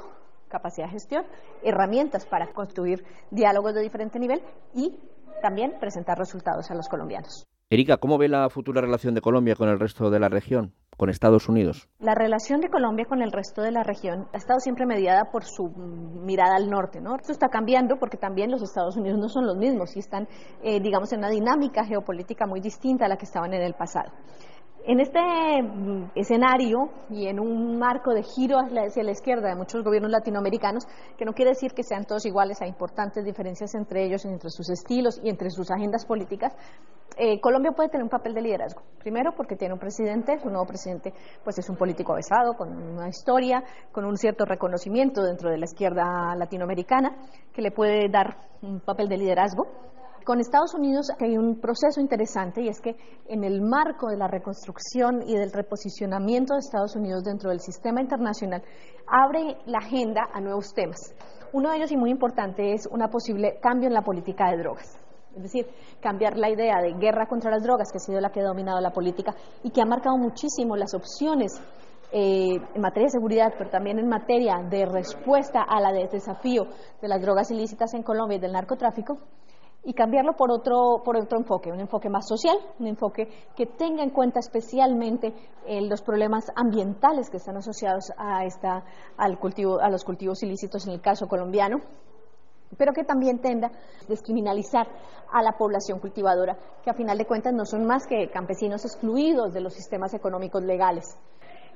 [0.49, 1.25] capacidad de gestión,
[1.63, 4.41] herramientas para construir diálogos de diferente nivel
[4.75, 4.97] y
[5.43, 7.47] también presentar resultados a los colombianos.
[7.69, 11.11] Erika, ¿cómo ve la futura relación de Colombia con el resto de la región, con
[11.11, 11.89] Estados Unidos?
[11.99, 15.43] La relación de Colombia con el resto de la región ha estado siempre mediada por
[15.43, 15.71] su
[16.25, 17.17] mirada al norte, ¿no?
[17.17, 20.29] Esto está cambiando porque también los Estados Unidos no son los mismos y están,
[20.63, 24.13] eh, digamos, en una dinámica geopolítica muy distinta a la que estaban en el pasado.
[24.89, 29.83] En este mm, escenario y en un marco de giro hacia la izquierda de muchos
[29.83, 30.87] gobiernos latinoamericanos,
[31.19, 34.71] que no quiere decir que sean todos iguales, hay importantes diferencias entre ellos, entre sus
[34.71, 36.55] estilos y entre sus agendas políticas,
[37.17, 38.83] eh, Colombia puede tener un papel de liderazgo.
[39.01, 43.09] Primero porque tiene un presidente, un nuevo presidente pues es un político avesado, con una
[43.09, 47.17] historia, con un cierto reconocimiento dentro de la izquierda latinoamericana,
[47.53, 49.67] que le puede dar un papel de liderazgo
[50.27, 52.97] con Estados Unidos hay un proceso interesante y es que
[53.29, 58.03] en el marco de la reconstrucción y del reposicionamiento de Estados Unidos dentro del sistema
[58.03, 58.61] internacional,
[59.07, 61.15] abre la agenda a nuevos temas.
[61.53, 64.99] Uno de ellos y muy importante es un posible cambio en la política de drogas.
[65.37, 65.69] Es decir,
[66.01, 68.81] cambiar la idea de guerra contra las drogas, que ha sido la que ha dominado
[68.81, 71.53] la política y que ha marcado muchísimo las opciones
[72.11, 76.67] eh, en materia de seguridad, pero también en materia de respuesta a la desafío
[77.01, 79.19] de las drogas ilícitas en Colombia y del narcotráfico,
[79.87, 84.03] y cambiarlo por otro, por otro enfoque, un enfoque más social, un enfoque que tenga
[84.03, 85.33] en cuenta especialmente
[85.65, 88.83] eh, los problemas ambientales que están asociados a, esta,
[89.17, 91.79] al cultivo, a los cultivos ilícitos en el caso colombiano,
[92.77, 94.89] pero que también tenda a descriminalizar
[95.33, 99.53] a la población cultivadora, que a final de cuentas no son más que campesinos excluidos
[99.53, 101.17] de los sistemas económicos legales.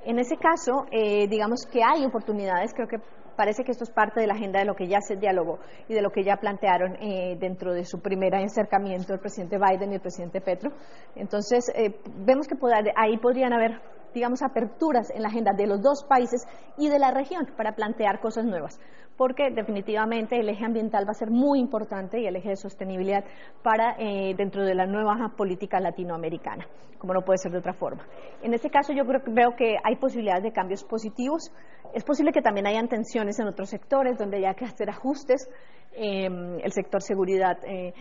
[0.05, 2.99] En ese caso, eh, digamos que hay oportunidades, creo que
[3.41, 5.95] parece que esto es parte de la agenda de lo que ya se dialogó y
[5.95, 9.95] de lo que ya plantearon eh, dentro de su primer acercamiento el presidente Biden y
[9.95, 10.73] el presidente Petro.
[11.17, 12.55] Entonces, eh, vemos que
[12.97, 13.81] ahí podrían haber
[14.13, 18.21] digamos, aperturas en la agenda de los dos países y de la región para plantear
[18.21, 18.79] cosas nuevas,
[19.21, 23.23] porque definitivamente el eje ambiental va a ser muy importante y el eje de sostenibilidad
[23.63, 28.03] para eh, dentro de la nueva política latinoamericana, como no puede ser de otra forma.
[28.43, 31.53] En este caso yo creo, veo que hay posibilidades de cambios positivos.
[31.93, 35.51] Es posible que también hayan tensiones en otros sectores donde haya que hacer ajustes.
[35.93, 37.93] Em, el sector seguridad eh,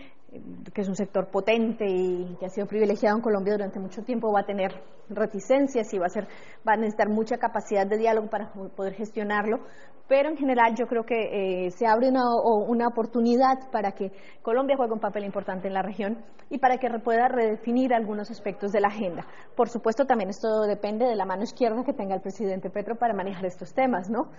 [0.72, 4.32] que es un sector potente y que ha sido privilegiado en Colombia durante mucho tiempo,
[4.32, 4.72] va a tener
[5.08, 6.28] reticencias y va a, ser,
[6.66, 9.60] va a necesitar mucha capacidad de diálogo para poder gestionarlo.
[10.08, 12.22] Pero en general yo creo que eh, se abre una,
[12.68, 14.10] una oportunidad para que
[14.42, 18.72] Colombia juegue un papel importante en la región y para que pueda redefinir algunos aspectos
[18.72, 19.26] de la agenda.
[19.56, 23.14] Por supuesto, también esto depende de la mano izquierda que tenga el presidente Petro para
[23.14, 24.30] manejar estos temas, ¿no?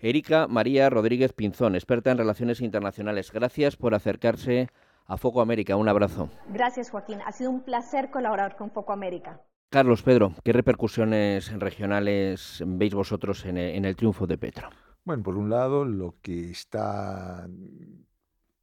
[0.00, 3.30] Erika María Rodríguez Pinzón, experta en relaciones internacionales.
[3.32, 4.66] Gracias por acercarse
[5.06, 5.76] a Foco América.
[5.76, 6.28] Un abrazo.
[6.48, 7.20] Gracias, Joaquín.
[7.24, 9.40] Ha sido un placer colaborar con Foco América.
[9.72, 14.68] Carlos, Pedro, ¿qué repercusiones regionales veis vosotros en el, triunfo de Petro?
[15.02, 17.48] Bueno, por un lado, lo que está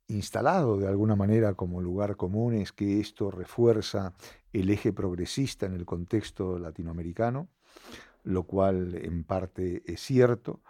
[0.07, 4.13] instalado de alguna manera como lugar común es que esto refuerza
[4.53, 7.49] el eje progresista en el contexto latinoamericano,
[8.23, 10.61] lo cual en parte es cierto,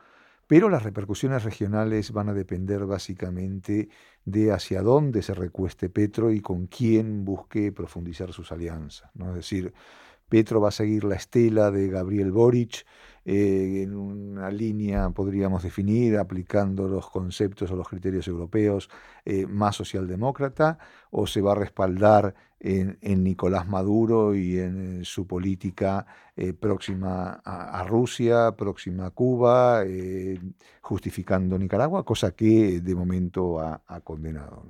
[0.49, 3.87] pero las repercusiones regionales van a depender básicamente
[4.25, 9.11] de hacia dónde se recueste Petro y con quién busque profundizar sus alianzas.
[9.27, 9.75] Es decir,
[10.27, 12.83] Petro va a seguir la estela de Gabriel Boric
[13.25, 18.89] eh, en una línea, podríamos definir, aplicando los conceptos o los criterios europeos
[19.25, 20.77] eh, más socialdemócrata,
[21.11, 26.05] o se va a respaldar en, Nicolás Maduro y en, su política
[26.35, 29.83] eh, próxima a, Rusia, próxima a Cuba,
[30.81, 34.63] justificando Nicaragua, cosa que de momento ha, condenado.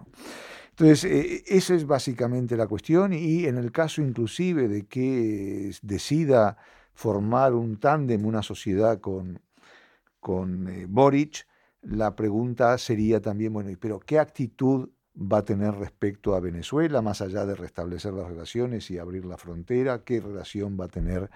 [0.79, 6.57] Entonces, eh, esa es básicamente la cuestión y en el caso inclusive de que decida
[6.99, 9.39] formar un tándem, una sociedad con,
[10.19, 11.47] con eh, Boric,
[11.81, 17.21] la pregunta sería también, bueno, pero ¿qué actitud va a tener respecto a Venezuela, más
[17.21, 20.03] allá de restablecer las relaciones y abrir la frontera?
[20.03, 21.29] ¿Qué relación va a tener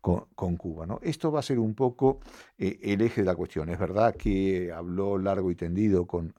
[0.00, 0.86] con, Cuba?
[0.86, 1.00] ¿no?
[1.02, 2.20] Esto va a ser un poco
[2.56, 3.68] eh, el eje de la cuestión.
[3.68, 6.32] Es verdad que habló largo y tendido con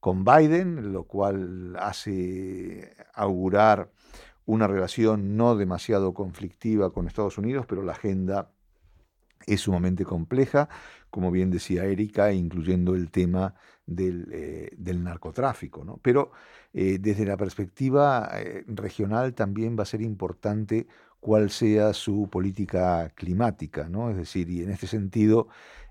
[0.00, 3.90] con Biden, lo cual hace augurar
[4.46, 8.50] una relación no demasiado conflictiva con Estados Unidos, pero la agenda
[9.46, 10.68] es sumamente compleja,
[11.08, 13.54] como bien decía Erika, incluyendo el tema
[13.86, 15.84] del, eh, narcotráfico.
[15.84, 15.98] ¿no?
[16.02, 16.32] Pero
[16.72, 20.86] eh, desde la perspectiva eh, regional también va a ser importante
[21.20, 24.10] cuál sea su política climática, ¿no?
[24.10, 25.48] Es decir, y en este sentido,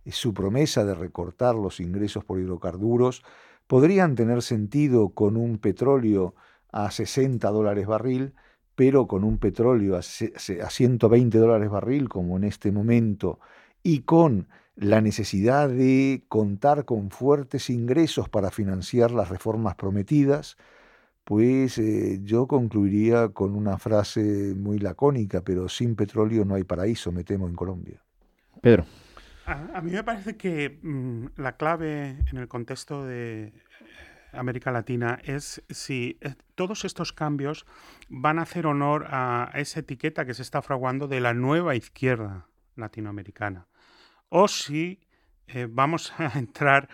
[0.08, 3.24] su promesa de recortar los ingresos por hidrocarburos
[3.68, 6.34] podrían tener sentido con un petróleo
[6.72, 8.34] a 60 dólares barril,
[8.76, 13.40] pero con un petróleo a 120 dólares barril, como en este momento,
[13.84, 20.56] y con la necesidad de contar con fuertes ingresos para financiar las reformas prometidas,
[21.26, 27.12] pues eh, yo concluiría con una frase muy lacónica, pero sin petróleo no hay paraíso,
[27.12, 28.02] me temo, en Colombia.
[28.62, 28.86] Pedro.
[29.46, 33.52] A, mí me parece que mm, la clave en el contexto de
[34.34, 37.66] América Latina es si eh, todos estos cambios
[38.10, 42.48] van a hacer honor a esa etiqueta que se está fraguando de la nueva izquierda
[42.76, 43.68] latinoamericana
[44.30, 45.00] o si
[45.48, 46.90] eh, vamos a entrar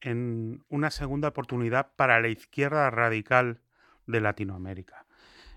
[0.00, 3.60] en una segunda oportunidad para la izquierda radical
[4.06, 5.06] de Latinoamérica.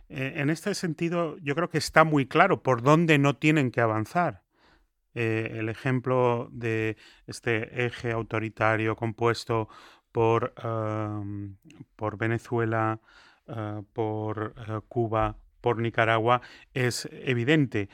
[0.09, 4.43] en este sentido, yo creo que está muy claro por dónde no tienen que avanzar
[5.15, 9.67] eh, el ejemplo de este eje autoritario compuesto
[10.11, 10.53] por,
[11.95, 12.99] por Venezuela,
[13.47, 16.41] ah, por ah, Cuba, por Nicaragua,
[16.73, 17.89] es evidente.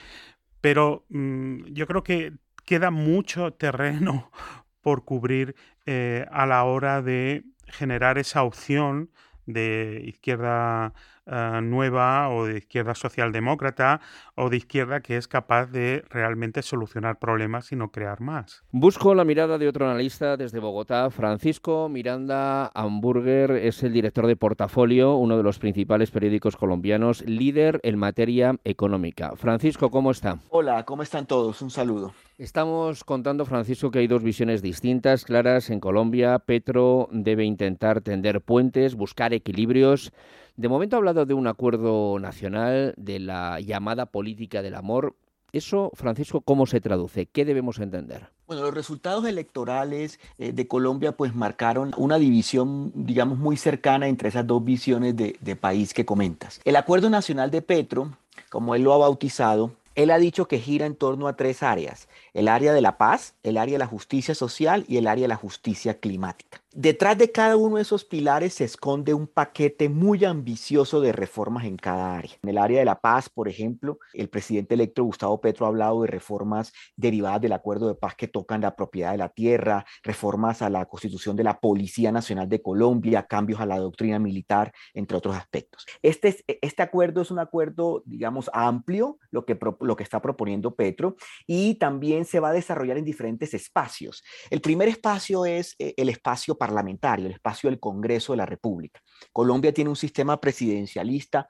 [0.61, 2.33] Pero mm, yo creo que
[2.65, 4.31] queda mucho terreno
[4.81, 9.09] por cubrir eh, a la hora de generar esa opción
[9.45, 10.93] de izquierda
[11.25, 14.01] eh, nueva o de izquierda socialdemócrata
[14.35, 18.63] o de izquierda que es capaz de realmente solucionar problemas y no crear más.
[18.71, 21.09] Busco la mirada de otro analista desde Bogotá.
[21.09, 27.79] Francisco Miranda Hamburger es el director de Portafolio, uno de los principales periódicos colombianos, líder
[27.83, 29.35] en materia económica.
[29.35, 30.39] Francisco, ¿cómo está?
[30.49, 31.61] Hola, ¿cómo están todos?
[31.61, 32.13] Un saludo.
[32.37, 35.69] Estamos contando, Francisco, que hay dos visiones distintas, claras.
[35.69, 40.11] En Colombia, Petro debe intentar tender puentes, buscar equilibrios.
[40.57, 45.15] De momento ha hablado de un acuerdo nacional, de la llamada política del amor.
[45.51, 47.25] Eso, Francisco, ¿cómo se traduce?
[47.25, 48.29] ¿Qué debemos entender?
[48.47, 54.29] Bueno, los resultados electorales eh, de Colombia pues marcaron una división, digamos, muy cercana entre
[54.29, 56.61] esas dos visiones de, de país que comentas.
[56.63, 58.11] El Acuerdo Nacional de Petro,
[58.49, 62.07] como él lo ha bautizado, él ha dicho que gira en torno a tres áreas,
[62.33, 65.29] el área de la paz, el área de la justicia social y el área de
[65.29, 66.61] la justicia climática.
[66.77, 71.63] Detrás de cada uno de esos pilares se esconde un paquete muy ambicioso de reformas
[71.63, 72.33] en cada área.
[72.43, 76.01] En el área de la paz, por ejemplo, el presidente electo Gustavo Petro ha hablado
[76.01, 80.61] de reformas derivadas del acuerdo de paz que tocan la propiedad de la tierra, reformas
[80.61, 85.15] a la constitución de la Policía Nacional de Colombia, cambios a la doctrina militar, entre
[85.15, 85.85] otros aspectos.
[86.01, 91.15] Este, este acuerdo es un acuerdo, digamos, amplio, lo que, lo que está proponiendo Petro,
[91.47, 94.25] y también se va a desarrollar en diferentes espacios.
[94.49, 98.99] El primer espacio es eh, el espacio parlamentario, el espacio del Congreso de la República.
[99.31, 101.47] Colombia tiene un sistema presidencialista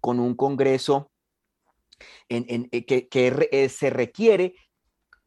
[0.00, 1.10] con un Congreso
[2.30, 3.08] en, eh, que,
[3.52, 4.54] eh, se requiere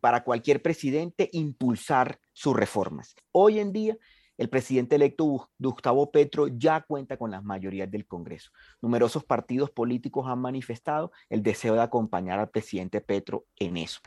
[0.01, 3.15] para cualquier presidente impulsar sus reformas.
[3.31, 3.95] Hoy en día
[4.37, 8.51] el presidente electo Gustavo Petro ya cuenta con las mayorías del Congreso.
[8.81, 13.99] Numerosos partidos políticos han manifestado el deseo de acompañar al presidente Petro en eso.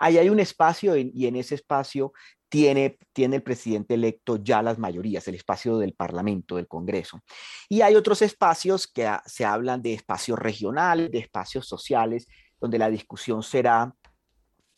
[0.00, 2.12] Ahí hay un espacio y en ese espacio
[2.50, 7.22] tiene, tiene el presidente electo ya las mayorías, el espacio del Parlamento, del Congreso.
[7.68, 12.26] Y hay otros espacios que se hablan de espacios regionales, de espacios sociales,
[12.60, 13.94] donde la discusión será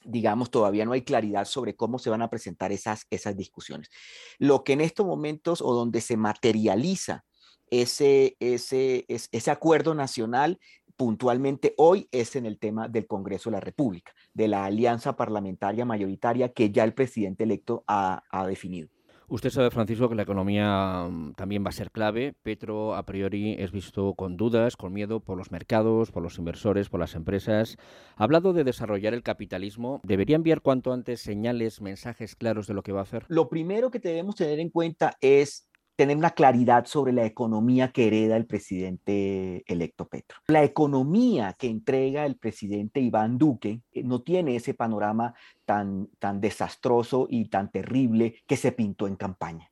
[0.04, 3.88] digamos, todavía no hay claridad sobre cómo se van a presentar esas, esas discusiones.
[4.36, 7.24] Lo que en estos momentos o donde se materializa
[7.70, 10.58] ese, ese, ese acuerdo nacional
[11.02, 15.84] puntualmente hoy es en el tema del Congreso de la República, de la alianza parlamentaria
[15.84, 18.88] mayoritaria que ya el presidente electo ha, ha definido.
[19.26, 22.34] Usted sabe, Francisco, que la economía mm, también va a ser clave.
[22.44, 26.88] Petro, a priori, es visto con dudas, con miedo por los mercados, por los inversores,
[26.88, 27.78] por las empresas.
[28.14, 30.00] Ha hablado de desarrollar el capitalismo.
[30.04, 33.24] ¿Debería enviar cuanto antes señales, mensajes claros de lo que va a hacer?
[33.26, 38.06] Lo primero que debemos tener en cuenta es tener una claridad sobre la economía que
[38.06, 40.38] hereda el presidente electo Petro.
[40.46, 46.40] La economía que entrega el presidente Iván Duque eh, no tiene ese panorama tan, tan
[46.40, 49.70] desastroso y tan terrible que se pintó en campaña.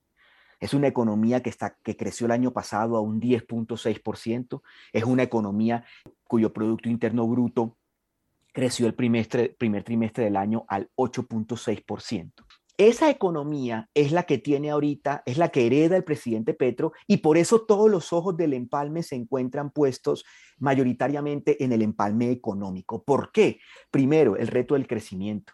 [0.61, 4.61] Es una economía que, está, que creció el año pasado a un 10.6%.
[4.93, 5.85] Es una economía
[6.25, 7.79] cuyo Producto Interno Bruto
[8.53, 9.27] creció el primer
[9.85, 12.33] trimestre del año al 8.6%.
[12.81, 17.19] Esa economía es la que tiene ahorita, es la que hereda el presidente Petro y
[17.19, 20.25] por eso todos los ojos del empalme se encuentran puestos
[20.59, 23.05] mayoritariamente en el empalme económico.
[23.05, 23.61] ¿Por qué?
[23.91, 25.53] Primero, el reto del crecimiento.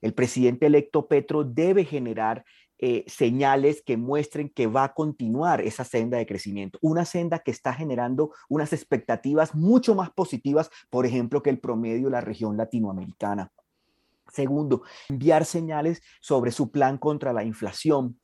[0.00, 2.44] El presidente electo Petro debe generar
[2.78, 7.50] eh, señales que muestren que va a continuar esa senda de crecimiento, una senda que
[7.50, 12.56] está generando unas expectativas mucho más positivas, por ejemplo, que el promedio de la región
[12.56, 13.50] latinoamericana.
[14.32, 18.18] Segundo, enviar señales sobre su plan contra la inflación,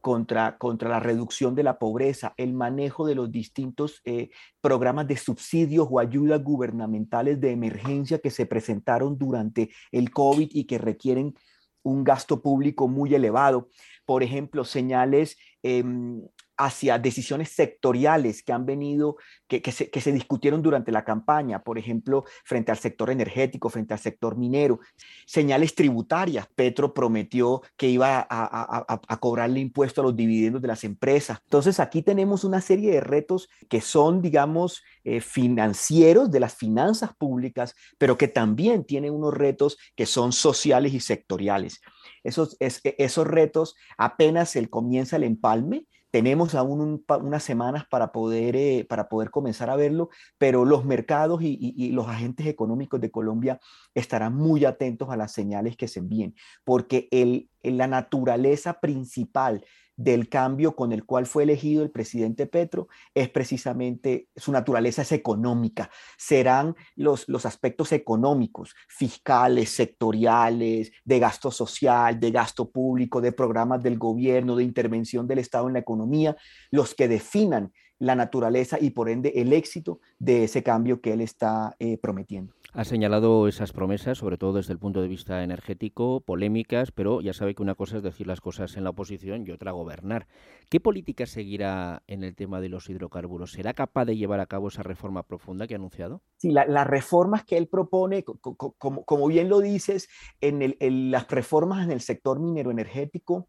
[0.00, 5.16] contra, contra la reducción de la pobreza, el manejo de los distintos eh, programas de
[5.16, 11.34] subsidios o ayudas gubernamentales de emergencia que se presentaron durante el COVID y que requieren
[11.82, 13.68] un gasto público muy elevado.
[14.04, 16.22] Por ejemplo, señales em,
[16.60, 19.16] hacia decisiones sectoriales que han venido,
[19.48, 23.98] que, que, se, discutieron durante la campaña, por ejemplo, frente al sector energético, frente al
[23.98, 24.78] sector minero,
[25.24, 26.46] señales tributarias.
[26.54, 31.38] Petro prometió que iba a, cobrarle impuesto a los dividendos de las empresas.
[31.44, 37.14] Entonces, aquí tenemos una serie de retos que son, digamos, eh, financieros, de las finanzas
[37.16, 41.80] públicas, pero que también tienen unos retos que son sociales y sectoriales.
[42.22, 48.86] Esos, esos retos apenas el comienza el empalme, tenemos aún unas semanas para poder, eh,
[48.88, 53.60] para poder comenzar a verlo, pero los mercados y, los agentes económicos de Colombia
[53.94, 59.64] estarán muy atentos a las señales que se envíen, porque el, la naturaleza principal
[60.00, 65.12] del cambio con el cual fue elegido el presidente Petro es precisamente su naturaleza es
[65.12, 65.90] económica.
[66.16, 73.82] Serán los, los aspectos económicos, fiscales, sectoriales, de gasto social, de gasto público, de programas
[73.82, 76.34] del gobierno, de intervención del Estado en la economía,
[76.70, 81.20] los que definan la naturaleza y por ende el éxito de ese cambio que él
[81.20, 82.54] está eh, prometiendo.
[82.72, 87.32] Ha señalado esas promesas, sobre todo desde el punto de vista energético, polémicas, pero ya
[87.32, 90.28] sabe que una cosa es decir las cosas en la oposición y otra gobernar.
[90.68, 93.52] ¿Qué política seguirá en el tema de los hidrocarburos?
[93.52, 96.22] ¿Será capaz de llevar a cabo esa reforma profunda que ha anunciado?
[96.36, 100.08] Sí, las reformas que él propone, como, bien lo dices,
[100.40, 103.48] en, las reformas en el sector minero energético,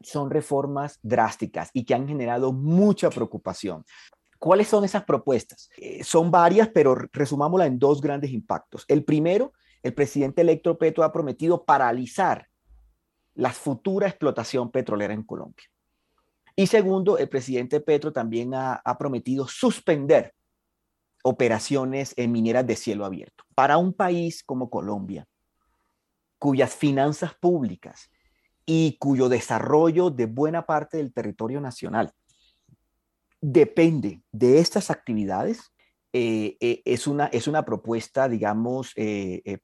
[0.00, 3.84] son reformas drásticas y que han generado mucha preocupación.
[4.38, 5.68] ¿Cuáles son esas propuestas?
[5.76, 8.84] Eh, son varias, pero resumámosla en dos grandes impactos.
[8.86, 12.48] El primero, el presidente electo Petro ha prometido paralizar
[13.34, 15.66] la futura explotación petrolera en Colombia.
[16.54, 20.34] Y segundo, el presidente Petro también ha, ha prometido suspender
[21.22, 23.44] operaciones en mineras de cielo abierto.
[23.54, 25.26] Para un país como Colombia,
[26.38, 28.10] cuyas finanzas públicas
[28.64, 32.12] y cuyo desarrollo de buena parte del territorio nacional
[33.40, 35.72] depende de estas actividades,
[36.14, 39.58] eh, eh, es, una, es una propuesta, digamos, eh,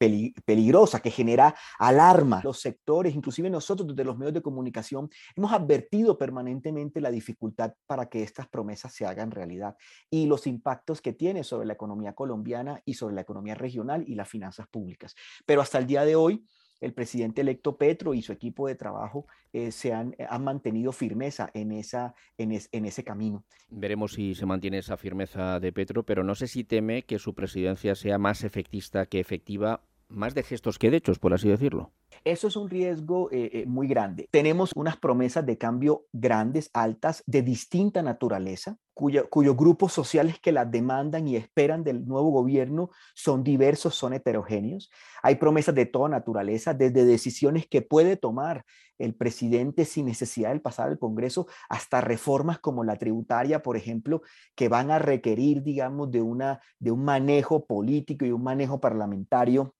[0.44, 2.42] peligrosa que genera alarma.
[2.44, 8.10] Los sectores, inclusive nosotros desde los medios de comunicación, hemos advertido permanentemente la dificultad para
[8.10, 9.74] que estas promesas se hagan realidad
[10.10, 14.14] y los impactos que tiene sobre la economía colombiana y sobre la economía regional y
[14.14, 15.14] las finanzas públicas.
[15.46, 16.44] Pero hasta el día de hoy,
[16.80, 20.92] el presidente electo Petro y su equipo de trabajo eh, se han, eh, han, mantenido
[20.92, 23.44] firmeza en, esa, en, en, ese camino.
[23.68, 27.34] Veremos si se mantiene esa firmeza de Petro, pero no sé si teme que su
[27.34, 31.92] presidencia sea más efectista que efectiva, más de gestos que de hechos, por así decirlo.
[32.24, 34.28] Eso es un riesgo eh, eh, muy grande.
[34.30, 40.70] Tenemos unas promesas de cambio grandes, altas, de distinta naturaleza, cuyos grupos sociales que las
[40.70, 44.90] demandan y esperan del nuevo gobierno son diversos, son heterogéneos.
[45.22, 48.64] Hay promesas de toda naturaleza, desde decisiones que puede tomar
[48.96, 54.22] el presidente sin necesidad de pasar al Congreso, hasta reformas como la tributaria, por ejemplo,
[54.54, 59.74] que van a requerir, digamos, de, una, de un manejo político y un manejo parlamentario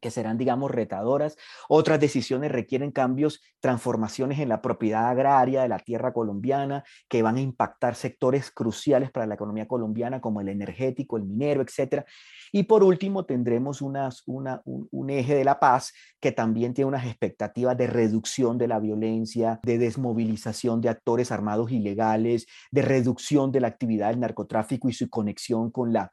[0.00, 1.36] que serán, digamos, retadoras.
[1.68, 7.36] Otras decisiones requieren cambios, transformaciones en la propiedad agraria de la tierra colombiana, que van
[7.36, 12.04] a impactar sectores cruciales para la economía colombiana, como el energético, el minero, etc.
[12.52, 17.76] Y por último, tendremos una, un, eje de la paz que también tiene unas expectativas
[17.76, 23.68] de reducción de la violencia, de desmovilización de actores armados ilegales, de reducción de la
[23.68, 26.12] actividad del narcotráfico y su conexión con la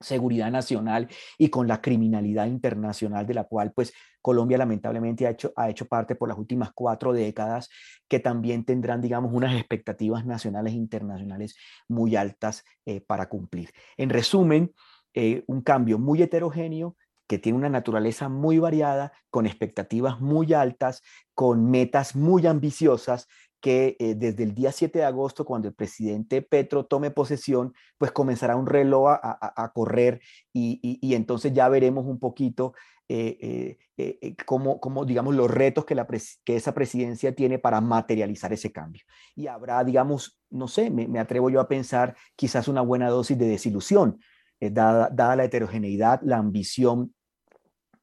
[0.00, 3.92] seguridad nacional y con la criminalidad internacional de la cual pues
[4.22, 7.68] Colombia lamentablemente ha hecho, ha hecho parte por las últimas cuatro décadas
[8.08, 11.56] que también tendrán digamos unas expectativas nacionales e internacionales
[11.88, 13.70] muy altas eh, para cumplir.
[13.96, 14.72] En resumen,
[15.14, 16.96] eh, un cambio muy heterogéneo
[17.30, 23.28] que tiene una naturaleza muy variada, con expectativas muy altas, con metas muy ambiciosas
[23.60, 28.10] que eh, desde el día 7 de agosto, cuando el presidente Petro tome posesión, pues
[28.10, 30.20] comenzará un reloj a, correr
[30.52, 32.74] y, entonces ya veremos un poquito
[33.08, 36.08] eh, eh, cómo, digamos, los retos que, la
[36.44, 39.04] que esa presidencia tiene para materializar ese cambio.
[39.36, 43.46] Y habrá, digamos, no sé, me, atrevo yo a pensar quizás una buena dosis de
[43.46, 44.18] desilusión,
[44.58, 47.14] dada la heterogeneidad, la ambición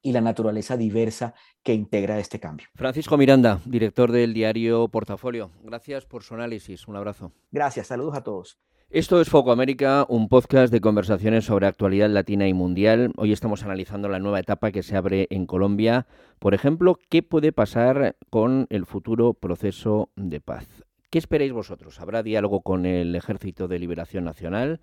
[0.02, 1.34] y la naturaleza diversa
[1.64, 2.68] que integra este cambio.
[2.76, 5.52] Francisco Miranda, director del diario Portafolio.
[5.64, 6.88] Gracias por su análisis.
[6.88, 7.32] Un abrazo.
[7.52, 7.88] Gracias.
[7.88, 8.60] Saludos a todos.
[8.90, 13.12] Esto es Foco América, un podcast de conversaciones sobre actualidad latina y mundial.
[13.18, 16.08] Hoy estamos analizando la nueva etapa que se abre en Colombia.
[16.40, 20.86] Por ejemplo, ¿qué puede pasar con el futuro proceso de paz?
[21.10, 22.00] ¿Qué esperáis vosotros?
[22.00, 24.80] ¿Habrá diálogo con el Ejército de Liberación Nacional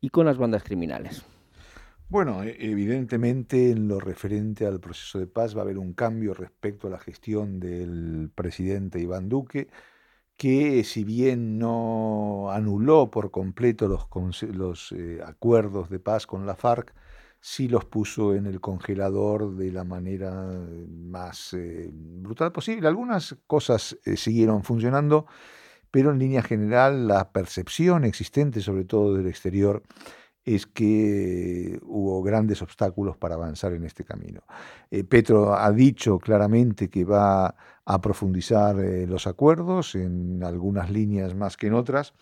[0.00, 1.22] y con las bandas criminales?
[2.12, 6.34] Bueno, e, evidentemente en lo referente al proceso de paz va a haber un cambio
[6.34, 9.68] respecto a la gestión del presidente Iván Duque,
[10.36, 16.54] que si bien no anuló por completo los, los eh, acuerdos de paz con la
[16.54, 16.94] FARC,
[17.40, 20.34] sí los puso en el congelador de la manera
[20.90, 22.88] más eh, brutal posible.
[22.88, 25.24] Algunas cosas eh, siguieron funcionando,
[25.90, 29.82] pero en línea general la percepción existente, sobre todo del exterior,
[30.44, 34.42] es que hubo grandes obstáculos para avanzar en este camino.
[34.90, 41.34] Eh, Petro ha dicho claramente que va a profundizar eh, los acuerdos en algunas líneas
[41.34, 42.12] más que en otras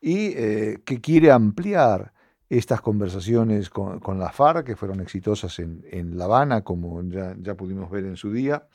[0.00, 2.12] y eh, que quiere ampliar
[2.50, 8.04] estas conversaciones con, la FARC, que fueron exitosas en, La Habana, como ya, pudimos ver
[8.04, 8.66] en su día,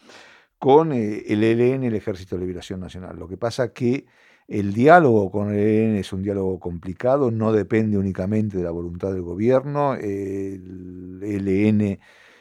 [0.57, 3.17] con el ELN, el Ejército de Liberación Nacional.
[3.19, 4.07] Lo que pasa que
[4.47, 9.11] el diálogo con el ELN es un diálogo complicado, no depende únicamente de la voluntad
[9.11, 9.95] del gobierno.
[9.95, 11.99] El ELN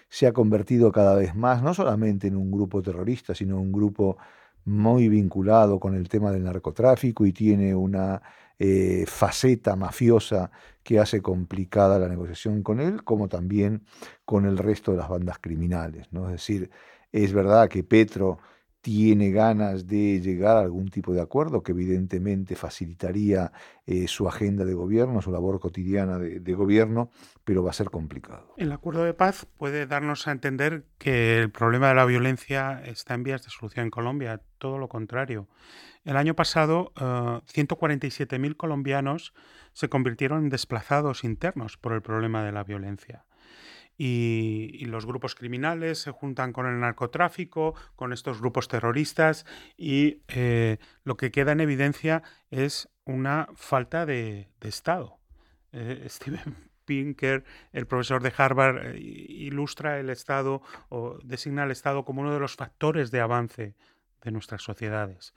[0.09, 4.19] se ha convertido cada vez más, no solamente en un grupo terrorista, sino un grupo
[4.65, 8.23] muy vinculado con el tema del narcotráfico y tiene una
[8.59, 10.51] eh, faceta mafiosa
[10.83, 13.85] que hace complicada la negociación con él, como también
[14.25, 16.09] con el resto de las bandas criminales.
[16.13, 16.71] Es decir,
[17.13, 18.39] es verdad que Petro
[18.87, 23.51] tiene ganas de llegar a algún tipo de acuerdo que evidentemente facilitaría
[23.85, 27.11] eh, su agenda de gobierno, su labor cotidiana de, gobierno,
[27.43, 28.55] pero va a ser complicado.
[28.57, 33.15] El acuerdo de paz puede darnos a entender que el problema de la violencia está
[33.15, 35.49] en vías de solución en Colombia, todo lo contrario.
[36.05, 39.35] El año pasado, 147.000 eh, colombianos
[39.73, 43.26] se convirtieron en desplazados internos por el problema de la violencia
[43.99, 50.79] y, los grupos criminales se juntan con el narcotráfico, con estos grupos terroristas y eh,
[51.03, 55.19] lo que queda en evidencia es una falta de, Estado.
[55.73, 62.05] Eh, Steven Pinker, el profesor de Harvard, eh, ilustra el Estado o designa al Estado
[62.05, 63.75] como uno de los factores de avance
[64.23, 65.35] de nuestras sociedades.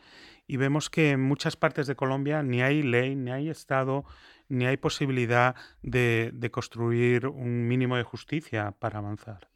[0.48, 4.06] Y vemos que en muchas partes de Colombia ni hay ley, ni hay Estado,
[4.50, 9.48] ni hay posibilidad de, construir un mínimo de justicia para avanzar.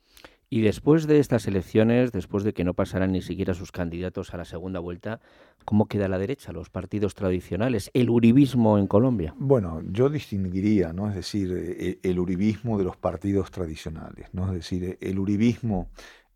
[0.49, 4.37] Y después de estas elecciones, después de que no pasaran ni siquiera sus candidatos a
[4.37, 5.19] la segunda vuelta,
[5.65, 9.33] ¿cómo queda la derecha, los partidos tradicionales, el uribismo en Colombia?
[9.39, 11.09] Bueno, yo distinguiría, ¿no?
[11.09, 14.45] Es decir, eh, el uribismo de los partidos tradicionales, ¿no?
[14.49, 15.89] Es decir, el uribismo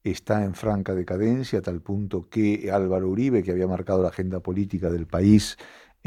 [0.03, 4.39] está en franca decadencia a tal punto que Álvaro Uribe, que había marcado la agenda
[4.39, 5.57] política del país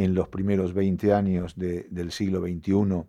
[0.05, 3.05] en los primeros 20 años del siglo XXI,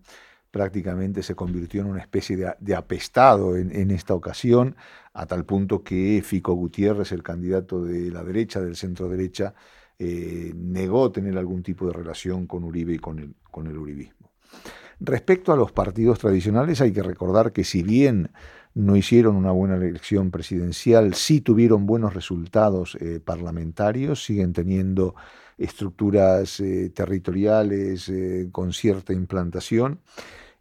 [0.52, 4.76] prácticamente se convirtió en una especie de, apestado en, esta ocasión,
[5.14, 9.54] a tal punto que Fico Gutiérrez, el candidato de la derecha, del centro derecha,
[9.98, 14.32] eh, negó tener algún tipo de relación con Uribe y con el, uribismo.
[15.00, 18.32] Respecto a los partidos tradicionales, hay que recordar que si bien
[18.74, 25.16] no hicieron una buena elección presidencial, sí tuvieron buenos resultados eh, parlamentarios, siguen teniendo
[25.64, 30.01] estructuras eh, territoriales eh, con cierta implantación,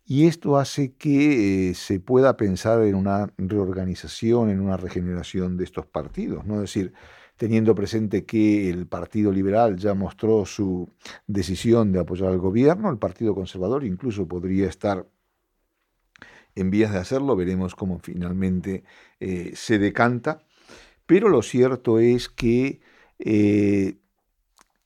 [0.04, 5.86] y esto hace que se pueda pensar en una reorganización, en una regeneración de estos
[5.86, 6.56] partidos, ¿no?
[6.56, 6.92] Es decir,
[7.36, 10.90] teniendo presente que el Partido Liberal ya mostró su
[11.26, 15.06] decisión de apoyar al gobierno, el Partido Conservador incluso podría estar
[16.54, 18.84] en vías de hacerlo, veremos cómo finalmente
[19.20, 20.42] eh, se decanta,
[21.06, 22.80] pero lo cierto es que
[23.18, 23.96] eh,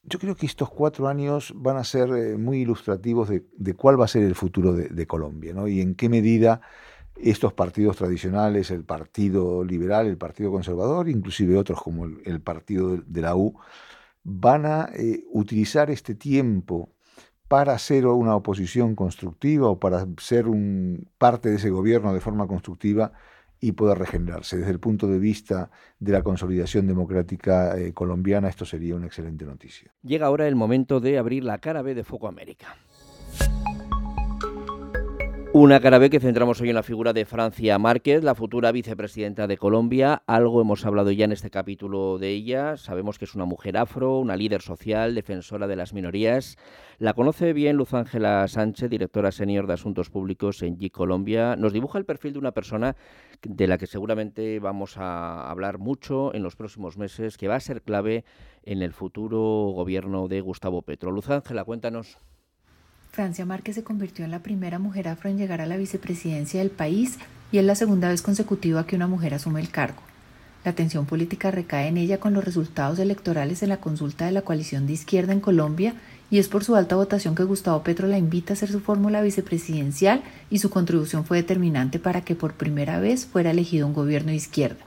[0.07, 4.05] yo creo que estos cuatro años van a ser eh, muy ilustrativos de, cuál va
[4.05, 5.66] a ser el futuro de, Colombia ¿no?
[5.68, 6.61] y en qué medida
[7.16, 13.20] estos partidos tradicionales, el Partido Liberal, el Partido Conservador, inclusive otros como el, Partido de,
[13.20, 13.55] la U,
[14.24, 14.90] van a
[15.32, 16.90] utilizar este tiempo
[17.46, 22.48] para ser una oposición constructiva o para ser un, parte de ese gobierno de forma
[22.48, 23.12] constructiva
[23.64, 24.58] y poder regenerarse.
[24.58, 29.46] Desde el punto de vista de la consolidación democrática eh, colombiana, esto sería una excelente
[29.46, 29.90] noticia.
[30.02, 32.76] Llega ahora el momento de abrir la cara B de Foco América.
[35.56, 39.46] Una cara B que centramos hoy en la figura de Francia Márquez, la futura vicepresidenta
[39.46, 40.24] de Colombia.
[40.26, 42.76] Algo hemos hablado ya en este capítulo de ella.
[42.76, 46.56] Sabemos que es una mujer afro, una líder social, defensora de las minorías.
[46.98, 51.54] La conoce bien Luz Ángela Sánchez, directora senior de Asuntos Públicos en G Colombia.
[51.54, 52.96] Nos dibuja el perfil de una persona
[53.45, 57.61] de la que seguramente vamos a hablar mucho en los próximos meses, que va a
[57.61, 58.24] ser clave
[58.62, 59.38] en el futuro
[59.74, 61.11] gobierno de Gustavo Petro.
[61.11, 62.18] Luz Ángela, cuéntanos.
[63.11, 66.70] Francia Márquez se convirtió en la primera mujer afro en llegar a la vicepresidencia del
[66.70, 67.18] país
[67.53, 70.03] y es la segunda vez consecutiva que una mujer asume el cargo.
[70.64, 74.42] La atención política recae en ella con los resultados electorales en la consulta de la
[74.42, 75.95] coalición de izquierda en Colombia
[76.31, 79.22] y es por su alta votación que Gustavo Petro la invita a hacer su fórmula
[79.22, 84.31] vicepresidencial y su contribución fue determinante para que por primera vez fuera elegido un gobierno
[84.31, 84.85] de izquierda.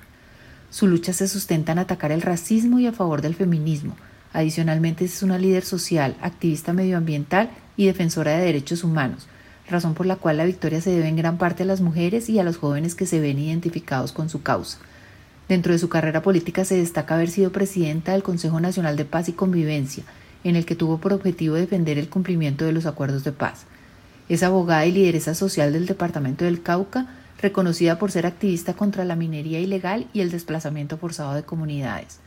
[0.70, 3.96] Su lucha se sustenta en atacar el racismo y a favor del feminismo.
[4.34, 9.28] Adicionalmente es una líder social, activista medioambiental y defensora de derechos humanos,
[9.70, 12.40] razón por la cual la victoria se debe en gran parte a las mujeres y
[12.40, 14.80] a los jóvenes que se ven identificados con su causa.
[15.48, 19.30] Dentro de su carrera política se destaca haber sido presidenta del Consejo Nacional de Paz
[19.30, 20.04] y Convivencia,
[20.44, 23.66] en el que tuvo por objetivo defender el cumplimiento de los acuerdos de paz.
[24.30, 27.08] Es abogada y lideresa social del Departamento del Cauca,
[27.42, 32.20] reconocida por ser activista contra la minería ilegal y el desplazamiento forzado de comunidades.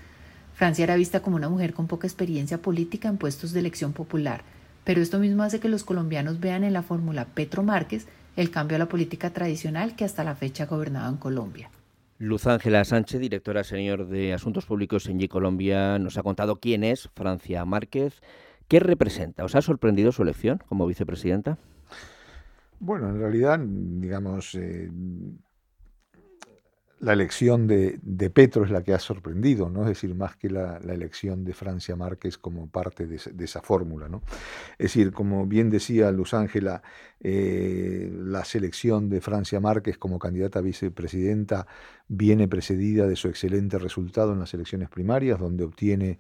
[0.55, 4.43] Francia era vista como una mujer con poca experiencia política en puestos de elección popular,
[4.85, 8.07] pero esto mismo hace que los colombianos vean en la fórmula Petro Márquez
[8.37, 11.71] el cambio a la política tradicional que hasta la fecha ha gobernado en Colombia.
[12.21, 16.85] Luz Ángela Sánchez, directora senior de Asuntos Públicos en G Colombia, nos ha contado quién
[16.85, 18.21] es Francia Márquez,
[18.68, 19.43] qué representa.
[19.43, 21.57] ¿Os ha sorprendido su elección como vicepresidenta?
[22.79, 24.91] Bueno, en realidad, digamos, eh,
[27.01, 27.98] la elección de,
[28.30, 29.82] Petro es la que ha sorprendido, ¿no?
[29.82, 34.22] Es decir, más que la, elección de Francia Márquez como parte de, esa fórmula, ¿no?
[34.72, 36.82] Es decir, como bien decía Luz Ángela,
[37.20, 41.66] eh, la selección de Francia Márquez como candidata a vicepresidenta
[42.07, 46.18] viene precedida de su excelente resultado en las elecciones primarias, donde obtiene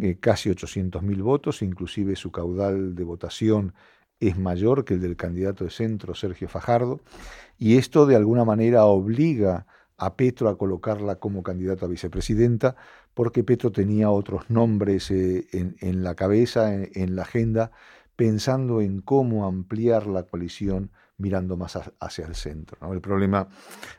[0.00, 3.74] eh, casi 800.000 votos, inclusive su caudal de votación
[4.18, 7.00] es mayor que el del candidato de centro, Sergio Fajardo,
[7.58, 9.66] y esto de alguna manera obliga
[10.16, 12.76] Petro a colocarla como candidata a vicepresidenta,
[13.14, 17.70] porque Petro tenía otros nombres eh, en, la cabeza, en, la agenda,
[18.16, 22.92] pensando en cómo ampliar la coalición mirando más hacia el centro.
[22.92, 23.48] El problema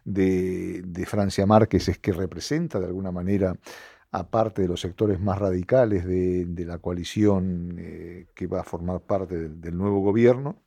[0.04, 3.56] de, Francia Márquez es que representa de alguna manera
[4.12, 9.50] aparte de los sectores más radicales de, la coalición eh, que va a formar parte
[9.50, 10.62] del, nuevo gobierno,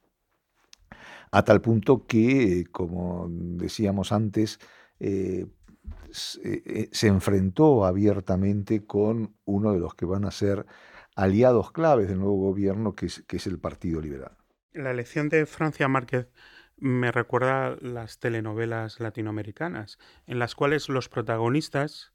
[1.31, 4.59] a tal punto que, como decíamos antes,
[5.01, 5.47] eh,
[6.45, 10.67] eh, se, enfrentó abiertamente con uno de los que van a ser
[11.15, 14.37] aliados claves del nuevo gobierno, que es, el Partido Liberal.
[14.73, 16.29] La elección de Francia Márquez
[16.77, 22.13] me recuerda las telenovelas latinoamericanas, en las cuales los protagonistas,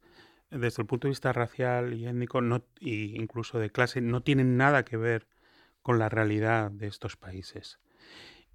[0.50, 4.56] desde el punto de vista racial y étnico, no, e incluso de clase, no tienen
[4.56, 5.26] nada que ver
[5.82, 7.80] con la realidad de estos países.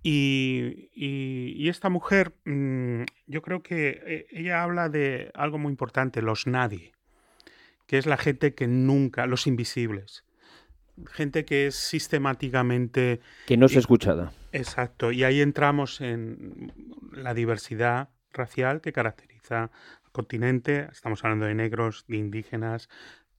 [0.03, 6.47] Y, esta mujer, mm, yo creo que eh, ella habla de algo muy importante, los
[6.47, 6.93] nadie,
[7.87, 10.23] que es la gente que nunca, los invisibles.
[11.11, 13.19] gente que es sistemáticamente...
[13.45, 14.31] Que no es escuchada.
[14.51, 16.73] Exacto, y ahí entramos en
[17.11, 19.63] la diversidad racial que caracteriza
[20.05, 22.89] al continente, estamos hablando de negros, de indígenas,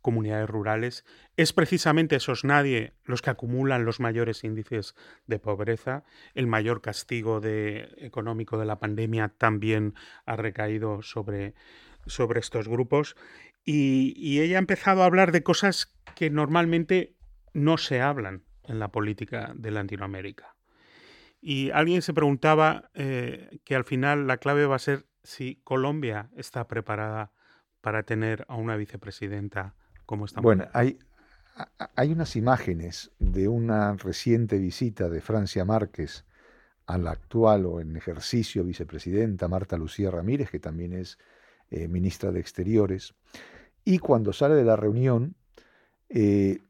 [0.01, 1.05] comunidades rurales,
[1.36, 4.94] es precisamente esos nadie los que acumulan los mayores índices
[5.26, 6.05] de pobreza.
[6.34, 9.94] El mayor castigo económico de la pandemia también
[10.26, 11.55] ha recaído sobre,
[12.07, 13.16] sobre estos grupos.
[13.64, 17.14] Y, y ella ha empezado a hablar de cosas que normalmente
[17.53, 20.55] no se hablan en la política de Latinoamérica.
[21.40, 26.30] Y alguien se preguntaba eh, que al final la clave va a ser si Colombia
[26.36, 27.32] está preparada
[27.80, 29.74] para tener a una vicepresidenta
[30.42, 30.98] Bueno, hay,
[31.94, 36.24] hay unas imágenes de una reciente visita de Francia Márquez
[36.86, 41.18] a la actual o en ejercicio vicepresidenta Marta Lucía Ramírez, que también es
[41.70, 43.14] eh, ministra de Exteriores,
[43.84, 45.36] y cuando sale de la reunión,
[46.09, 46.62] eh,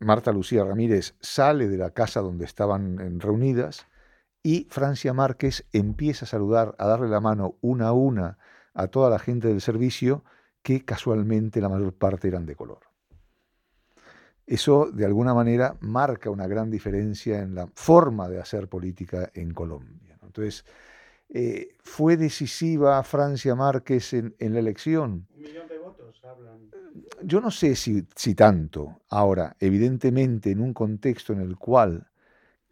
[0.00, 3.86] Marta Lucía Ramírez sale de la casa donde estaban reunidas
[4.42, 8.38] y Francia Márquez empieza a saludar, a darle la mano una a una
[8.74, 10.24] a toda la gente del servicio
[10.68, 12.80] que casualmente la mayor parte eran de color.
[14.46, 19.54] Eso de alguna manera marca una gran diferencia en la forma de hacer política en
[19.54, 20.18] Colombia.
[20.22, 20.66] Entonces,
[21.30, 25.26] eh, ¿fue decisiva Francia Márquez en, la elección?
[25.34, 26.70] Un millón de votos hablan.
[27.22, 29.00] Yo no sé si, si tanto.
[29.08, 32.08] Ahora, evidentemente, en un contexto en el cual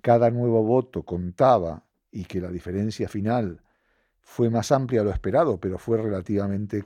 [0.02, 3.62] cada nuevo voto contaba y que la diferencia final
[4.26, 6.82] fue más amplia lo esperado, pero fue relativamente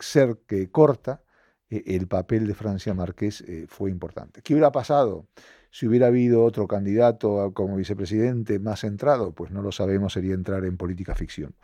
[0.47, 1.23] que corta,
[1.71, 4.43] e, el papel de Francia Márquez eh, fue importante.
[4.43, 5.27] ¿Qué hubiera pasado
[5.71, 9.33] si hubiera habido otro candidato como vicepresidente más centrado?
[9.33, 11.55] Pues no lo sabemos, sería entrar en política ficción.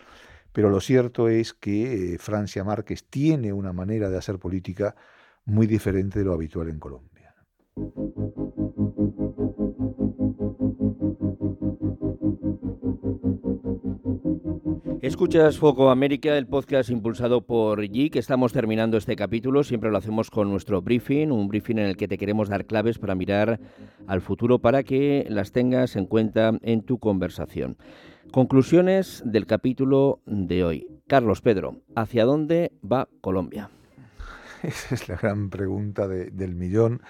[0.52, 4.96] Pero lo cierto es que eh, Francia Márquez tiene una manera de hacer política
[5.44, 7.34] muy diferente de lo habitual en Colombia.
[15.06, 19.62] Escuchas Foco América, el podcast impulsado por que Estamos terminando este capítulo.
[19.62, 22.98] Siempre lo hacemos con nuestro briefing, un briefing en el que te queremos dar claves
[22.98, 23.60] para mirar
[24.08, 27.76] al futuro para que las tengas en cuenta en tu conversación.
[28.32, 30.88] Conclusiones del capítulo de hoy.
[31.06, 33.70] Carlos Pedro, ¿hacia dónde va Colombia?
[34.64, 37.00] Esa es la gran pregunta del millón.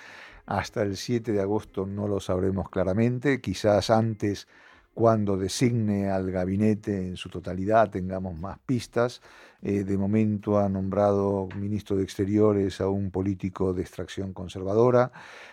[0.44, 3.40] Hasta el 7 de agosto no lo sabremos claramente.
[3.40, 4.48] Quizás antes
[4.96, 9.20] cuando designe al gabinete en su totalidad tengamos más pistas.
[9.60, 15.12] Eh, de momento ha nombrado ministro de Exteriores a un político de extracción conservadora.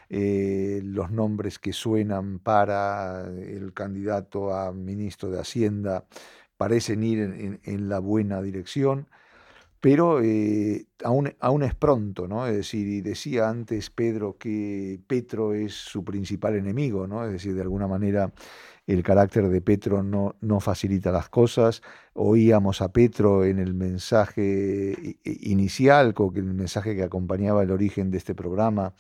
[0.09, 6.05] Eh, los nombres que suenan para el candidato a ministro de Hacienda
[6.55, 9.09] parecen ir en, la buena dirección.
[9.81, 12.47] Pero eh, aún, aún, es pronto, ¿no?
[12.47, 17.25] Es decir, decía antes Pedro que Petro es su principal enemigo, ¿no?
[17.25, 18.31] Es decir, de alguna manera
[18.86, 21.81] el carácter de Petro no, facilita las cosas.
[22.13, 28.17] Oíamos a Petro en el mensaje inicial, con el mensaje que acompañaba el origen de
[28.17, 28.93] este programa,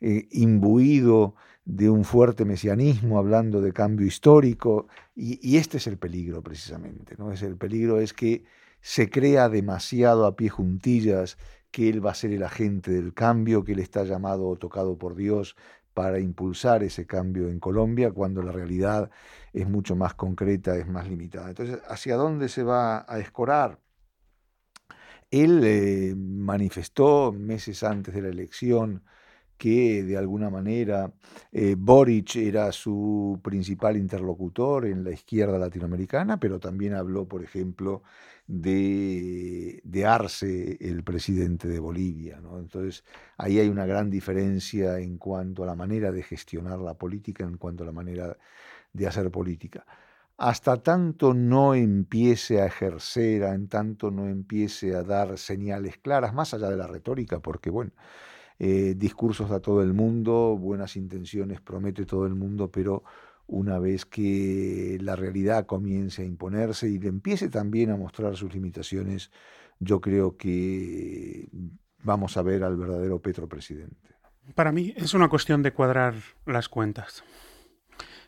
[0.00, 6.42] eh, imbuido de un fuerte mesianismo, hablando de cambio histórico, y, este es el peligro
[6.42, 7.30] precisamente, ¿no?
[7.30, 8.44] Es el peligro es que
[8.80, 11.38] se crea demasiado a pie juntillas
[11.70, 14.98] que él va a ser el agente del cambio, que él está llamado o tocado
[14.98, 15.56] por Dios
[15.94, 19.10] para impulsar ese cambio en Colombia cuando la realidad
[19.52, 21.48] es mucho más concreta, es más limitada.
[21.48, 23.78] Entonces, ¿hacia dónde se va a escorar?
[25.30, 29.02] Él eh, manifestó meses antes de la elección
[29.62, 31.12] que de alguna manera
[31.52, 38.02] eh, Boric era su principal interlocutor en la izquierda latinoamericana, pero también habló, por ejemplo,
[38.46, 42.40] de, de Arce, el presidente de Bolivia.
[42.42, 43.04] Entonces,
[43.36, 47.56] ahí hay una gran diferencia en cuanto a la manera de gestionar la política, en
[47.56, 48.36] cuanto a la manera
[48.92, 49.86] de hacer política.
[50.38, 56.54] Hasta tanto no empiece a ejercer, en tanto no empiece a dar señales claras, más
[56.54, 57.92] allá de la retórica, porque bueno,
[58.58, 63.02] eh, discursos a todo el mundo, buenas intenciones promete todo el mundo, pero
[63.52, 68.54] una vez que la realidad comience a imponerse y le empiece también a mostrar sus
[68.54, 69.30] limitaciones,
[69.78, 71.48] yo creo que
[72.02, 74.16] vamos a ver al verdadero Petro presidente.
[74.54, 76.14] Para mí es una cuestión de cuadrar
[76.46, 77.24] las cuentas.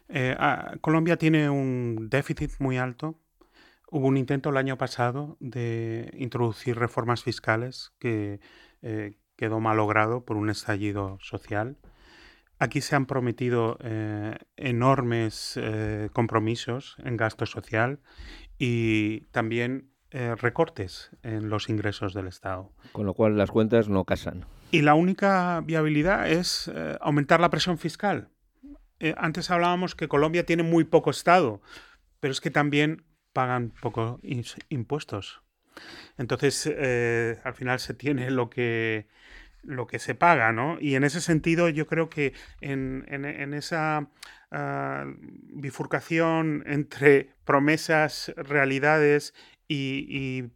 [0.09, 3.19] Eh, ah, Colombia tiene un déficit muy alto.
[3.91, 8.41] Hubo un intento el año pasado de introducir reformas fiscales que
[8.83, 11.79] eh, quedó malogrado por un estallido social.
[12.65, 18.01] Aquí se han prometido eh, enormes eh, compromisos en gasto social
[18.57, 22.73] y también eh, recortes en los ingresos del Estado.
[22.93, 24.47] Con lo cual las cuentas no casan.
[24.71, 28.31] Y la única viabilidad es aumentar la presión fiscal.
[29.19, 31.61] antes hablábamos que Colombia tiene muy poco Estado,
[32.19, 33.05] pero es que también
[33.35, 34.21] pagan pocos
[34.71, 35.43] impuestos.
[36.17, 36.67] Entonces,
[37.45, 39.07] al final se tiene lo que,
[39.65, 40.79] lo que se paga, ¿no?
[40.81, 43.05] Y en ese sentido, yo creo que en,
[43.55, 44.09] esa
[44.51, 45.05] ah,
[45.55, 49.35] bifurcación entre promesas, realidades
[49.69, 50.51] y,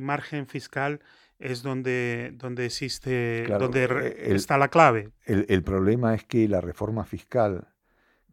[0.00, 1.00] margen fiscal
[1.38, 5.10] es donde, donde existe, donde eh, está la clave.
[5.26, 7.68] El, problema es que la reforma fiscal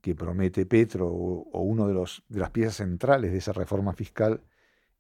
[0.01, 3.93] que promete Petro o, o uno de, los, de las piezas centrales de esa reforma
[3.93, 4.41] fiscal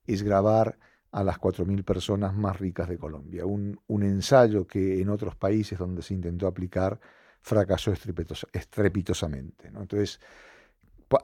[0.05, 0.77] es grabar
[1.11, 3.45] a las 4.000 personas más ricas de Colombia.
[3.45, 6.99] Un, ensayo que en otros países donde se intentó aplicar
[7.41, 9.67] fracasó estrepitosamente.
[9.67, 10.19] Entonces,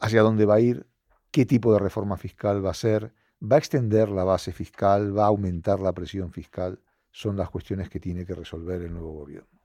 [0.01, 0.87] ¿hacia dónde va a ir?
[1.31, 3.13] ¿Qué tipo de reforma fiscal va a ser?
[3.41, 5.17] ¿Va a extender la base fiscal?
[5.17, 6.79] ¿Va a aumentar la presión fiscal?
[7.11, 9.56] Son las cuestiones que tiene que resolver el nuevo gobierno.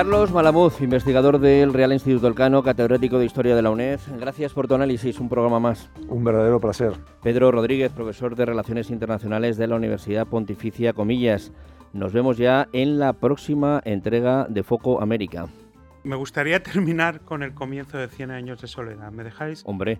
[0.00, 4.00] Carlos Malamuz, investigador del Real Instituto Elcano, catedrático de Historia de la UNED.
[4.18, 5.90] Gracias por tu análisis, un programa más.
[6.08, 6.94] Un verdadero placer.
[7.22, 11.52] Pedro Rodríguez, profesor de Relaciones Internacionales de la Universidad Pontificia Comillas.
[11.92, 15.48] Nos vemos ya en la próxima entrega de Foco América.
[16.02, 19.12] Me gustaría terminar con el comienzo de 100 años de soledad.
[19.12, 19.62] ¿Me dejáis?
[19.66, 19.98] Hombre.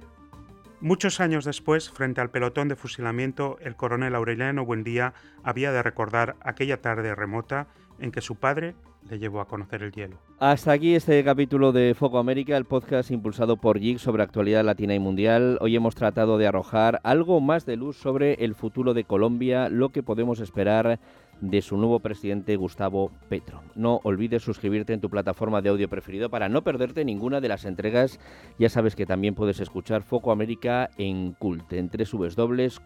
[0.81, 5.13] Muchos años después, frente al pelotón de fusilamiento, el coronel Aureliano Buendía
[5.45, 7.67] había de recordar aquella tarde remota
[8.01, 8.75] en que su padre
[9.09, 10.19] le llevó a conocer el hielo.
[10.39, 14.95] Hasta aquí este capítulo de Foco América, el podcast impulsado por JIG sobre actualidad latina
[14.95, 15.59] y mundial.
[15.61, 19.91] Hoy hemos tratado de arrojar algo más de luz sobre el futuro de Colombia, lo
[19.91, 20.99] que podemos esperar
[21.41, 23.63] de su nuevo presidente Gustavo Petro.
[23.75, 27.65] No olvides suscribirte en tu plataforma de audio preferido para no perderte ninguna de las
[27.65, 28.21] entregas.
[28.59, 32.79] Ya sabes que también puedes escuchar Foco América en Cult, en www.cult.com.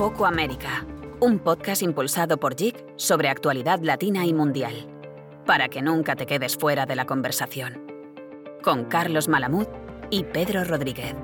[0.00, 0.86] Foco América,
[1.20, 4.72] un podcast impulsado por JIC sobre actualidad latina y mundial,
[5.44, 7.84] para que nunca te quedes fuera de la conversación.
[8.62, 9.66] Con Carlos Malamud
[10.08, 11.14] y Pedro Rodríguez.